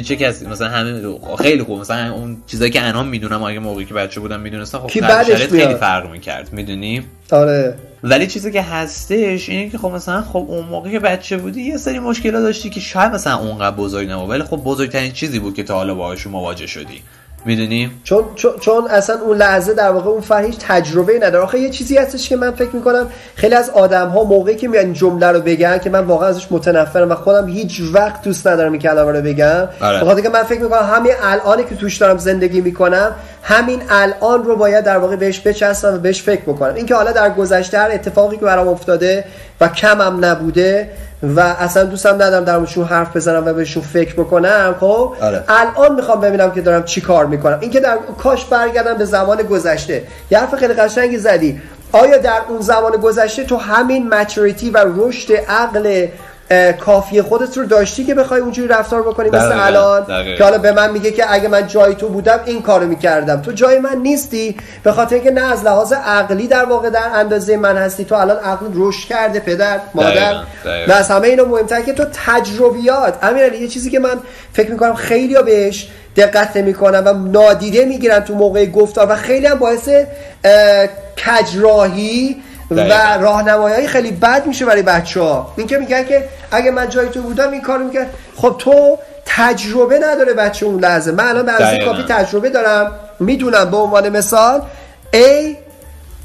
چه 0.04 0.16
کسی 0.16 0.46
مثلا 0.46 0.68
همه 0.68 1.18
خیلی 1.38 1.62
خوب. 1.62 1.80
مثلا 1.80 2.12
اون 2.12 2.36
چیزایی 2.46 2.70
که 2.70 2.88
الان 2.88 3.08
می‌دونم 3.08 3.42
اگه 3.42 3.58
موقعی 3.58 3.84
که 3.84 3.94
بچه 3.94 4.20
بودم 4.20 4.40
می‌دونستم 4.40 4.78
خب 4.78 4.88
خیلی 4.88 5.74
فرق 5.74 6.10
می‌کرد. 6.10 6.52
می‌دونی؟ 6.52 7.04
آره. 7.30 7.74
ولی 8.02 8.26
چیزی 8.26 8.52
که 8.52 8.62
هستش 8.62 9.48
اینه 9.48 9.70
که 9.70 9.78
خب 9.78 9.88
مثلا 9.88 10.22
خب 10.22 10.44
اون 10.48 10.64
موقع 10.64 10.90
که 10.90 10.98
بچه 10.98 11.36
بودی 11.36 11.62
یه 11.62 11.76
سری 11.76 11.98
مشکلات 11.98 12.42
داشتی 12.42 12.70
که 12.70 12.80
شاید 12.80 13.12
مثلا 13.12 13.38
اونقدر 13.38 13.76
بزرگ 13.76 14.10
نبود 14.10 14.30
ولی 14.30 14.42
خب 14.42 14.56
بزرگترین 14.56 15.12
چیزی 15.12 15.38
بود 15.38 15.54
که 15.54 15.62
تا 15.62 15.74
حالا 15.74 15.94
باهاش 15.94 16.26
مواجه 16.26 16.66
شدی. 16.66 17.02
می‌دونی؟ 17.44 17.90
چون, 18.04 18.24
چون 18.34 18.52
چون 18.60 18.86
اصلا 18.90 19.20
اون 19.20 19.36
لحظه 19.36 19.74
در 19.74 19.90
واقع 19.90 20.10
اون 20.10 20.20
فهیش 20.20 20.54
تجربه 20.58 21.12
نداره. 21.22 21.44
آخه 21.44 21.58
یه 21.58 21.70
چیزی 21.70 21.96
هستش 21.96 22.28
که 22.28 22.36
من 22.36 22.50
فکر 22.50 22.76
می‌کنم 22.76 23.06
خیلی 23.34 23.54
از 23.54 23.70
آدم 23.70 24.08
ها 24.08 24.24
موقعی 24.24 24.56
که 24.56 24.68
میان 24.68 24.92
جمله 24.92 25.26
رو 25.26 25.40
بگن 25.40 25.78
که 25.78 25.90
من 25.90 26.04
واقعا 26.04 26.28
ازش 26.28 26.46
متنفرم 26.50 27.10
و 27.10 27.14
خودم 27.14 27.48
هیچ 27.48 27.80
وقت 27.92 28.22
دوست 28.22 28.46
ندارم 28.46 28.72
این 28.72 28.80
کلمه 28.80 29.12
رو 29.12 29.22
بگم. 29.22 29.68
آره. 29.80 30.00
بخاطر 30.00 30.20
که 30.20 30.28
من 30.28 30.42
فکر 30.42 30.60
می‌کنم 30.60 30.90
همین 30.94 31.12
الانی 31.22 31.64
که 31.64 31.76
توش 31.76 31.96
دارم 31.96 32.18
زندگی 32.18 32.60
می‌کنم 32.60 33.12
همین 33.42 33.82
الان 33.90 34.44
رو 34.44 34.56
باید 34.56 34.84
در 34.84 34.98
واقع 34.98 35.16
بهش 35.16 35.40
بچسبم 35.40 35.94
و 35.94 35.98
بهش 35.98 36.22
فکر 36.22 36.42
بکنم. 36.42 36.74
اینکه 36.74 36.94
حالا 36.94 37.12
در 37.12 37.30
گذشته 37.30 37.78
هر 37.78 37.90
اتفاقی 37.90 38.36
که 38.36 38.44
برام 38.44 38.68
افتاده 38.68 39.24
و 39.60 39.68
کمم 39.68 40.24
نبوده 40.24 40.90
و 41.22 41.40
اصلا 41.40 41.84
دوستم 41.84 42.14
ندارم 42.14 42.44
در 42.44 42.56
موردشون 42.56 42.84
حرف 42.84 43.16
بزنم 43.16 43.46
و 43.46 43.52
بهشون 43.52 43.82
فکر 43.82 44.14
بکنم 44.14 44.74
خب؟ 44.80 45.14
آره. 45.20 45.44
الان 45.48 45.94
می‌خوام 45.94 46.20
ببینم 46.20 46.50
که 46.50 46.60
دارم 46.60 46.84
چی 46.84 47.00
کار 47.00 47.26
می‌کنم. 47.26 47.58
اینکه 47.60 47.80
در 47.80 47.98
کاش 48.22 48.44
برگردم 48.44 48.94
به 48.94 49.04
زمان 49.04 49.42
گذشته. 49.42 50.02
یه 50.30 50.38
حرف 50.38 50.54
خیلی 50.54 50.74
قشنگی 50.74 51.18
زدی. 51.18 51.60
آیا 51.92 52.16
در 52.16 52.40
اون 52.48 52.60
زمان 52.60 52.92
گذشته 52.92 53.44
تو 53.44 53.56
همین 53.56 54.14
مچوریتی 54.14 54.70
و 54.70 54.84
رشد 54.96 55.32
عقل 55.32 56.06
کافی 56.80 57.22
خودت 57.22 57.58
رو 57.58 57.64
داشتی 57.64 58.04
که 58.04 58.14
بخوای 58.14 58.40
اونجوری 58.40 58.68
رفتار 58.68 59.02
بکنی 59.02 59.28
مثل 59.28 59.38
دقیقا. 59.38 59.64
الان 59.64 60.02
دقیقا. 60.02 60.36
که 60.38 60.44
حالا 60.44 60.58
به 60.58 60.72
من 60.72 60.90
میگه 60.90 61.10
که 61.10 61.32
اگه 61.32 61.48
من 61.48 61.66
جای 61.66 61.94
تو 61.94 62.08
بودم 62.08 62.40
این 62.46 62.62
کارو 62.62 62.86
می‌کردم 62.86 63.42
تو 63.42 63.52
جای 63.52 63.78
من 63.78 63.96
نیستی 64.02 64.56
به 64.82 64.92
خاطر 64.92 65.14
اینکه 65.14 65.30
نه 65.30 65.52
از 65.52 65.64
لحاظ 65.64 65.92
عقلی 65.92 66.46
در 66.46 66.64
واقع 66.64 66.90
در 66.90 67.08
اندازه 67.14 67.56
من 67.56 67.76
هستی 67.76 68.04
تو 68.04 68.14
الان 68.14 68.36
عقل 68.36 68.66
رشد 68.74 69.08
کرده 69.08 69.40
پدر 69.40 69.80
مادر. 69.94 70.34
و 70.88 70.92
از 70.92 71.10
همه 71.10 71.28
اینا 71.28 71.44
مهمتر 71.44 71.80
که 71.80 71.92
تو 71.92 72.04
تجربیات 72.26 73.24
امیر 73.24 73.52
یه 73.52 73.68
چیزی 73.68 73.90
که 73.90 73.98
من 73.98 74.20
فکر 74.52 74.70
می‌کنم 74.70 74.94
خیلی 74.94 75.42
بهش 75.42 75.88
دقت 76.16 76.56
نمی‌کنن 76.56 77.04
و 77.04 77.28
نادیده 77.28 77.84
می‌گیرن 77.84 78.20
تو 78.20 78.34
موقع 78.34 78.66
گفتار 78.66 79.06
و 79.10 79.16
خیلی 79.16 79.46
هم 79.46 79.58
باعث 79.58 79.88
اه، 80.44 80.86
کجراهی 81.26 82.36
و. 82.70 83.18
راهنمایی 83.20 83.86
خیلی 83.86 84.10
بد 84.10 84.46
میشه 84.46 84.64
برای 84.64 84.82
بچه 84.82 85.20
ها 85.20 85.52
این 85.56 85.66
که 85.66 85.78
میگن 85.78 86.04
که 86.04 86.24
اگه 86.50 86.70
من 86.70 86.88
جای 86.88 87.08
تو 87.08 87.22
بودم 87.22 87.50
این 87.50 87.60
کارو 87.60 87.84
می‌کرد. 87.84 88.10
خب 88.36 88.56
تو 88.58 88.98
تجربه 89.26 89.98
نداره 89.98 90.32
بچه 90.32 90.66
اون 90.66 90.80
لحظه. 90.80 91.12
من 91.12 91.24
الان 91.24 91.46
به 91.46 91.52
دقیقاً. 91.52 91.92
کافی 91.92 92.04
تجربه 92.08 92.50
دارم. 92.50 92.92
می‌دونم 93.20 93.70
به 93.70 93.76
عنوان 93.76 94.08
مثال 94.08 94.62
A 95.12 95.56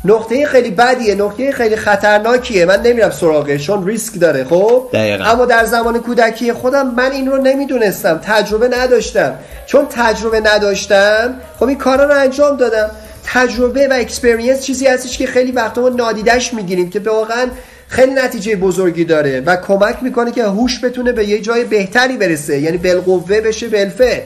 نقطه 0.06 0.46
خیلی 0.46 0.72
بدیه 0.72 1.16
نقطه 1.16 1.52
خیلی 1.52 1.76
خطرناکیه. 1.76 2.66
من 2.66 2.82
نمیرم 2.82 3.12
سراغش 3.12 3.66
چون 3.66 3.88
ریسک 3.88 4.20
داره 4.20 4.44
خب؟ 4.44 4.90
دقیقاً. 4.94 5.26
اما 5.26 5.46
در 5.46 5.66
زمان 5.66 6.00
کودکی 6.00 6.54
خودم 6.54 6.88
من 6.88 7.12
این 7.12 7.28
رو 7.28 7.38
نمی‌دونستم. 7.38 8.22
تجربه 8.24 8.68
نداشتم. 8.68 9.34
چون 9.66 9.88
تجربه 9.90 10.40
نداشتم 10.40 11.34
خب 11.60 11.66
این 11.66 11.78
کارا 11.78 12.06
رو 12.06 12.14
انجام 12.14 12.58
دادم. 12.58 12.90
تجربه 13.34 13.88
و 13.88 13.94
اکسپریانس 13.94 14.62
چیزی 14.66 14.88
هستش 14.88 15.18
که 15.18 15.28
خیلی 15.28 15.52
وقتا 15.52 15.82
ما 15.82 15.90
نادیدش 15.90 16.54
می‌گیریم 16.54 16.90
که 16.90 17.00
واقعا 17.00 17.48
خیلی 17.88 18.14
نتیجه 18.14 18.56
بزرگی 18.56 19.06
داره 19.06 19.42
و 19.42 19.56
کمک 19.56 19.98
می‌کنه 20.02 20.32
که 20.32 20.44
هوش 20.44 20.84
بتونه 20.84 21.12
به 21.12 21.26
یه 21.26 21.42
جای 21.42 21.64
بهتری 21.64 22.18
برسه 22.18 22.60
یعنی 22.60 22.78
بالقوه 22.78 23.42
بشه 23.42 23.68
بالفعل. 23.68 24.22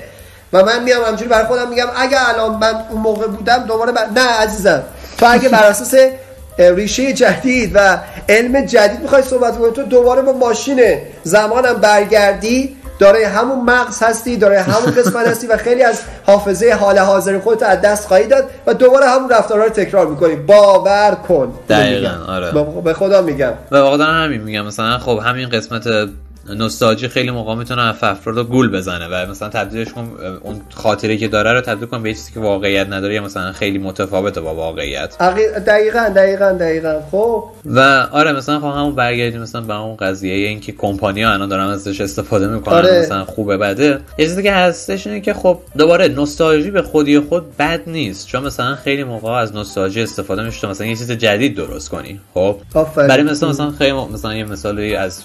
و 0.53 0.63
من 0.63 0.83
میام 0.83 1.03
همجوری 1.03 1.29
برای 1.29 1.45
خودم 1.45 1.69
میگم 1.69 1.87
اگه 1.95 2.29
الان 2.29 2.59
من 2.59 2.73
اون 2.89 3.01
موقع 3.01 3.27
بودم 3.27 3.63
دوباره 3.67 3.91
بر... 3.91 4.05
نه 4.15 4.27
عزیزم. 4.27 4.83
تو 5.17 5.25
اگه 5.29 5.49
بر 5.49 5.63
اساس 5.63 5.95
ریشه 6.57 7.13
جدید 7.13 7.71
و 7.73 7.97
علم 8.29 8.65
جدید 8.65 8.99
می‌خوای 9.01 9.21
صحبت 9.21 9.57
کنی 9.57 9.71
تو 9.71 9.83
دوباره 9.83 10.21
با 10.21 10.33
ماشین 10.33 10.97
زمانم 11.23 11.73
برگردی. 11.73 12.77
داره 13.01 13.27
همون 13.27 13.65
مغز 13.65 14.03
هستی 14.03 14.37
داره 14.37 14.61
همون 14.61 14.93
قسمت 14.97 15.27
هستی 15.27 15.47
و 15.47 15.57
خیلی 15.57 15.83
از 15.83 16.01
حافظه 16.25 16.77
حال 16.79 16.97
حاضر 16.99 17.39
خودت 17.39 17.63
از 17.63 17.81
دست 17.81 18.07
خواهی 18.07 18.27
داد 18.27 18.43
و 18.67 18.73
دوباره 18.73 19.05
همون 19.09 19.29
رفتارها 19.29 19.63
رو 19.63 19.69
تکرار 19.69 20.07
می‌کنی 20.07 20.35
باور 20.35 21.17
کن 21.27 21.53
دقیقاً،. 21.69 22.09
آره. 22.27 22.51
به- 22.83 22.93
خدا 22.93 23.21
میگم 23.21 23.53
و 23.71 23.77
واقعا 23.77 24.07
همین 24.23 24.41
میگم 24.41 24.65
مثلا 24.65 24.97
خب 24.97 25.19
همین 25.25 25.49
قسمت 25.49 25.83
نوستالژی 26.49 27.07
خیلی 27.07 27.31
موقع 27.31 27.55
می‌تونه 27.55 27.81
اف 27.81 28.03
افراد 28.03 28.37
رو 28.37 28.43
گول 28.43 28.71
بزنه 28.71 29.07
و 29.07 29.31
مثلا 29.31 29.49
تبدیلش 29.49 29.93
کن 29.93 30.11
اون 30.41 30.61
خاطره 30.73 31.17
که 31.17 31.27
داره 31.27 31.53
رو 31.53 31.61
تبدیل 31.61 31.87
کن 31.87 32.03
به 32.03 32.13
چیزی 32.13 32.31
که 32.31 32.39
واقعیت 32.39 32.87
نداره 32.89 33.13
یا 33.13 33.23
مثلا 33.23 33.51
خیلی 33.51 33.77
متفاوته 33.77 34.41
با 34.41 34.55
واقعیت. 34.55 35.17
دقیقا 35.67 36.09
دقیقا 36.15 36.51
دقیقا. 36.51 36.99
خب؟ 37.11 37.43
و 37.65 37.79
آره 38.11 38.31
مثلا 38.31 38.59
خب 38.59 38.65
همون 38.65 38.95
برگردیم 38.95 39.41
مثلا 39.41 39.61
به 39.61 39.75
اون 39.75 39.95
قضیه 39.95 40.33
این 40.47 40.59
که 40.59 40.71
کمپانی 40.71 41.23
ها 41.23 41.33
الان 41.33 41.49
دارن 41.49 41.67
ازش 41.67 42.01
استفاده 42.01 42.47
می‌کنن 42.47 42.73
آره. 42.73 42.99
مثلا 42.99 43.25
خوبه 43.25 43.57
بده. 43.57 43.99
یه 44.17 44.25
چیزی 44.25 44.43
که 44.43 44.51
هستش 44.51 45.07
اینه 45.07 45.21
که 45.21 45.33
خب 45.33 45.57
دوباره 45.77 46.07
نوستالژی 46.07 46.71
به 46.71 46.81
خودی 46.81 47.19
خود 47.19 47.57
بد 47.57 47.81
نیست. 47.87 48.27
چون 48.27 48.43
مثلا 48.43 48.75
خیلی 48.75 49.03
موقع 49.03 49.31
از 49.31 49.55
نوستالژی 49.55 50.01
استفاده 50.01 50.43
میشه 50.43 50.67
مثلا 50.67 50.87
یه 50.87 50.95
چیز 50.95 51.11
جدید 51.11 51.55
درست 51.55 51.89
کنی 51.89 52.19
خب. 52.33 52.55
برای 52.95 53.23
مثلا 53.23 53.49
مثلا 53.49 53.71
خیلی 53.71 53.91
مثلا 53.91 54.35
یه 54.35 54.43
مثالی 54.43 54.95
از 54.95 55.23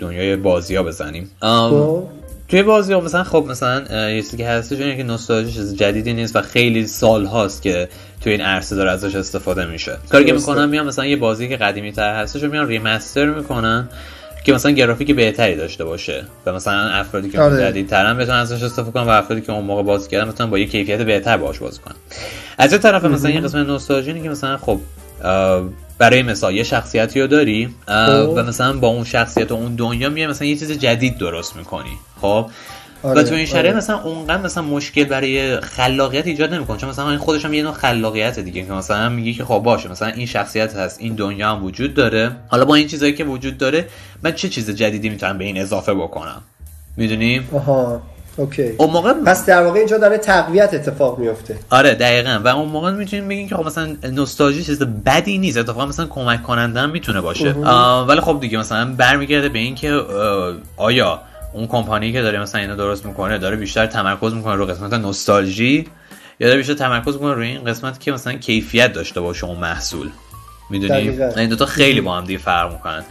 دنیای 0.00 0.36
بازی 0.52 0.76
ها 0.76 0.82
بزنیم 0.82 1.30
خب. 1.40 2.02
توی 2.48 2.62
بازی 2.62 2.92
ها 2.92 3.00
مثلا 3.00 3.24
خب 3.24 3.44
مثلا 3.48 4.10
یه 4.10 4.22
چیزی 4.22 4.36
که 4.36 4.48
هستش 4.48 4.80
اینه 4.80 4.96
که 4.96 5.02
نوستالژی 5.02 5.52
چیز 5.52 5.76
جدیدی 5.76 6.12
نیست 6.12 6.36
و 6.36 6.42
خیلی 6.42 6.86
سال 6.86 7.26
هاست 7.26 7.62
که 7.62 7.88
توی 8.20 8.32
این 8.32 8.40
عرصه 8.40 8.76
داره 8.76 8.90
ازش 8.90 9.14
استفاده 9.14 9.66
میشه. 9.66 9.98
کاری 10.10 10.24
که. 10.24 10.32
می‌کنن 10.32 10.68
میان 10.68 10.86
مثلا 10.86 11.06
یه 11.06 11.16
بازی 11.16 11.48
که 11.48 11.56
قدیمی 11.56 11.92
تر 11.92 12.14
هستش 12.14 12.42
رو 12.42 12.50
میان 12.50 12.68
ریمستر 12.68 13.26
می‌کنن 13.26 13.88
که 14.44 14.52
مثلا 14.52 14.72
گرافیک 14.72 15.16
بهتری 15.16 15.56
داشته 15.56 15.84
باشه 15.84 16.24
و 16.46 16.52
مثلا 16.52 16.88
افرادی 16.88 17.30
که 17.30 17.40
آره. 17.40 17.56
جدید 17.56 17.88
ترن 17.88 18.18
بتونن 18.18 18.38
ازش 18.38 18.62
استفاده 18.62 18.90
کنن 18.90 19.02
و 19.02 19.08
افرادی 19.08 19.42
که 19.42 19.52
اون 19.52 19.64
موقع 19.64 19.82
بازی 19.82 20.10
کردن 20.10 20.30
بتونن 20.30 20.50
با 20.50 20.58
یه 20.58 20.66
کیفیت 20.66 21.00
بهتر 21.00 21.36
باهاش 21.36 21.58
بازی 21.58 21.80
کنن. 21.80 21.94
از 22.58 22.72
یه 22.72 22.78
طرف 22.78 23.04
مثلا 23.04 23.30
یه 23.30 23.40
قسمت 23.40 23.66
نوستالژی 23.66 24.20
که 24.20 24.28
مثلا 24.28 24.56
خب 24.56 24.80
برای 26.02 26.22
مثال 26.22 26.54
یه 26.54 26.62
شخصیتی 26.62 27.20
رو 27.20 27.26
داری 27.26 27.74
خب. 27.86 28.32
و 28.36 28.42
مثلا 28.42 28.72
با 28.72 28.88
اون 28.88 29.04
شخصیت 29.04 29.52
و 29.52 29.54
اون 29.54 29.74
دنیا 29.74 30.10
میای 30.10 30.26
مثلا 30.26 30.48
یه 30.48 30.56
چیز 30.56 30.72
جدید 30.72 31.18
درست 31.18 31.56
می‌کنی 31.56 31.90
خب؟ 32.20 32.46
آره، 33.02 33.20
و 33.20 33.22
تو 33.22 33.34
این 33.34 33.46
شرایط 33.46 33.66
آره. 33.66 33.76
مثلا 33.76 34.00
اونقدر 34.00 34.42
مثلا 34.42 34.62
مشکل 34.62 35.04
برای 35.04 35.60
خلاقیت 35.60 36.26
ایجاد 36.26 36.54
نمی‌کنه 36.54 36.76
چون 36.76 36.90
مثلا 36.90 37.10
این 37.10 37.18
خودش 37.18 37.44
هم 37.44 37.54
یه 37.54 37.62
نوع 37.62 37.72
خلاقیت 37.72 38.38
دیگه 38.38 38.62
که 38.62 38.72
مثلا 38.72 39.08
میگی 39.08 39.34
که 39.34 39.44
خب 39.44 39.58
باشه 39.58 39.88
مثلا 39.88 40.08
این 40.08 40.26
شخصیت 40.26 40.76
هست 40.76 41.00
این 41.00 41.14
دنیا 41.14 41.50
هم 41.50 41.64
وجود 41.64 41.94
داره. 41.94 42.30
حالا 42.48 42.64
با 42.64 42.74
این 42.74 42.86
چیزایی 42.86 43.12
که 43.12 43.24
وجود 43.24 43.58
داره 43.58 43.88
من 44.22 44.32
چه 44.32 44.48
چیز 44.48 44.70
جدیدی 44.70 45.08
می‌تونم 45.08 45.38
به 45.38 45.44
این 45.44 45.60
اضافه 45.60 45.94
بکنم؟ 45.94 46.42
می‌دونیم 46.96 47.48
آها. 47.52 48.02
اوکی. 48.36 48.74
اون 48.78 48.90
موقع 48.90 49.12
پس 49.12 49.46
در 49.46 49.62
واقع 49.62 49.78
اینجا 49.78 49.98
داره 49.98 50.18
تقویت 50.18 50.74
اتفاق 50.74 51.18
میفته. 51.18 51.58
آره 51.70 51.94
دقیقا. 51.94 52.40
و 52.44 52.48
اون 52.48 52.68
موقع 52.68 52.90
می‌تونیم 52.90 53.28
بگیم 53.28 53.48
که 53.48 53.56
خب 53.56 53.66
مثلا 53.66 53.96
نوستالژی 54.02 54.64
چیز 54.64 54.82
بدی 54.82 55.38
نیست. 55.38 55.58
اتفاقا 55.58 55.86
مثلا 55.86 56.06
کمک 56.06 56.42
کننده 56.42 56.80
هم 56.80 56.90
می‌تونه 56.90 57.20
باشه. 57.20 57.52
ولی 58.08 58.20
خب 58.20 58.40
دیگه 58.40 58.58
مثلا 58.58 58.94
برمیگرده 58.94 59.48
به 59.48 59.58
این 59.58 59.74
که 59.74 59.92
آه، 59.92 60.54
آیا 60.76 61.20
اون 61.52 61.66
کمپانی 61.66 62.12
که 62.12 62.22
داره 62.22 62.40
مثلا 62.40 62.60
اینو 62.60 62.76
درست 62.76 63.06
می‌کنه 63.06 63.38
داره 63.38 63.56
بیشتر 63.56 63.86
تمرکز 63.86 64.34
می‌کنه 64.34 64.54
رو 64.54 64.66
قسمت 64.66 64.92
نوستالژی 64.92 65.88
یا 66.40 66.48
داره 66.48 66.58
بیشتر 66.58 66.74
تمرکز 66.74 67.14
می‌کنه 67.14 67.34
روی 67.34 67.48
این 67.48 67.64
قسمت 67.64 68.00
که 68.00 68.12
مثلا 68.12 68.32
کیفیت 68.32 68.92
داشته 68.92 69.20
باشه 69.20 69.44
اون 69.44 69.58
محصول. 69.58 70.10
می‌دونی. 70.70 71.08
این 71.36 71.48
دوتا 71.48 71.66
خیلی 71.66 72.00
با 72.00 72.16
هم 72.16 72.24
دیگه 72.24 72.38
فرق 72.38 72.72
می‌کنن. 72.72 73.04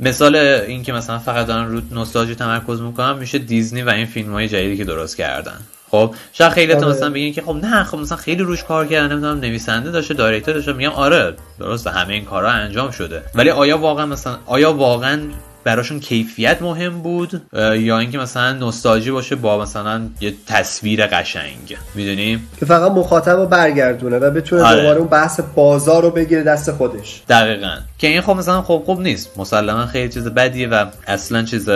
مثال 0.00 0.36
این 0.36 0.82
که 0.82 0.92
مثلا 0.92 1.18
فقط 1.18 1.46
دارن 1.46 1.68
رو 1.68 1.80
نوستالژی 1.90 2.34
تمرکز 2.34 2.80
می‌کنن 2.80 3.18
میشه 3.18 3.38
دیزنی 3.38 3.82
و 3.82 3.90
این 3.90 4.06
فیلم 4.06 4.32
های 4.32 4.48
جدیدی 4.48 4.76
که 4.76 4.84
درست 4.84 5.16
کردن 5.16 5.58
خب 5.90 6.14
شاید 6.32 6.52
خیلی 6.52 6.74
تا 6.74 6.78
آره. 6.78 6.88
مثلا 6.88 7.10
بگین 7.10 7.32
که 7.32 7.42
خب 7.42 7.56
نه 7.62 7.84
خب 7.84 7.98
مثلا 7.98 8.16
خیلی 8.16 8.42
روش 8.42 8.64
کار 8.64 8.86
کردن 8.86 9.12
نمی‌دونم 9.12 9.40
نویسنده 9.40 9.90
داشته 9.90 10.14
دایرکتور 10.14 10.54
داشته 10.54 10.72
میگم 10.72 10.90
آره 10.90 11.34
درسته 11.58 11.90
همه 11.90 12.14
این 12.14 12.24
کارها 12.24 12.50
انجام 12.50 12.90
شده 12.90 13.22
ولی 13.34 13.50
آیا 13.50 13.78
واقعا 13.78 14.06
مثلا 14.06 14.38
آیا 14.46 14.72
واقعا 14.72 15.20
براشون 15.68 16.00
کیفیت 16.00 16.62
مهم 16.62 17.02
بود 17.02 17.42
یا 17.56 17.98
اینکه 17.98 18.18
مثلا 18.18 18.52
نوستالژی 18.52 19.10
باشه 19.10 19.36
با 19.36 19.58
مثلا 19.58 20.02
یه 20.20 20.34
تصویر 20.46 21.06
قشنگ. 21.06 21.76
می‌دونی؟ 21.94 22.40
که 22.60 22.66
فقط 22.66 22.92
مخاطب 22.92 23.36
رو 23.36 23.46
برگردونه 23.46 24.18
و 24.18 24.30
بتونه 24.30 24.62
آره. 24.62 24.80
دوباره 24.80 24.98
اون 24.98 25.08
بحث 25.08 25.40
بازار 25.54 26.02
رو 26.02 26.10
بگیره 26.10 26.42
دست 26.42 26.72
خودش. 26.72 27.22
دقیقا. 27.28 27.76
که 27.98 28.06
این 28.06 28.20
خب 28.20 28.32
مثلا 28.32 28.62
خب 28.62 28.82
خوب 28.86 29.00
نیست. 29.00 29.30
مسلما 29.36 29.86
خیلی 29.86 30.08
چیز 30.08 30.24
بدیه 30.24 30.68
و 30.68 30.86
اصلا 31.06 31.42
چیز 31.42 31.68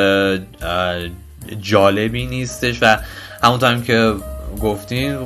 جالبی 1.61 2.27
نیستش 2.27 2.79
و 2.83 2.99
همونطور 3.43 3.73
هم 3.73 3.83
که 3.83 4.15
گفتین 4.61 5.19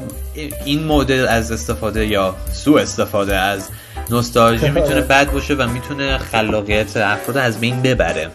این 0.64 0.84
مدل 0.84 1.26
از 1.28 1.52
استفاده 1.52 2.06
یا 2.06 2.34
سوء 2.52 2.80
استفاده 2.80 3.36
از 3.36 3.68
نوستالژی 4.10 4.70
می‌تونه 4.70 5.00
بد 5.00 5.32
باشه 5.32 5.54
و 5.54 5.68
می‌تونه 5.68 6.18
خلاقیت 6.18 6.96
افراد 6.96 7.36
از 7.36 7.60
بین 7.60 7.82
ببره. 7.82 8.30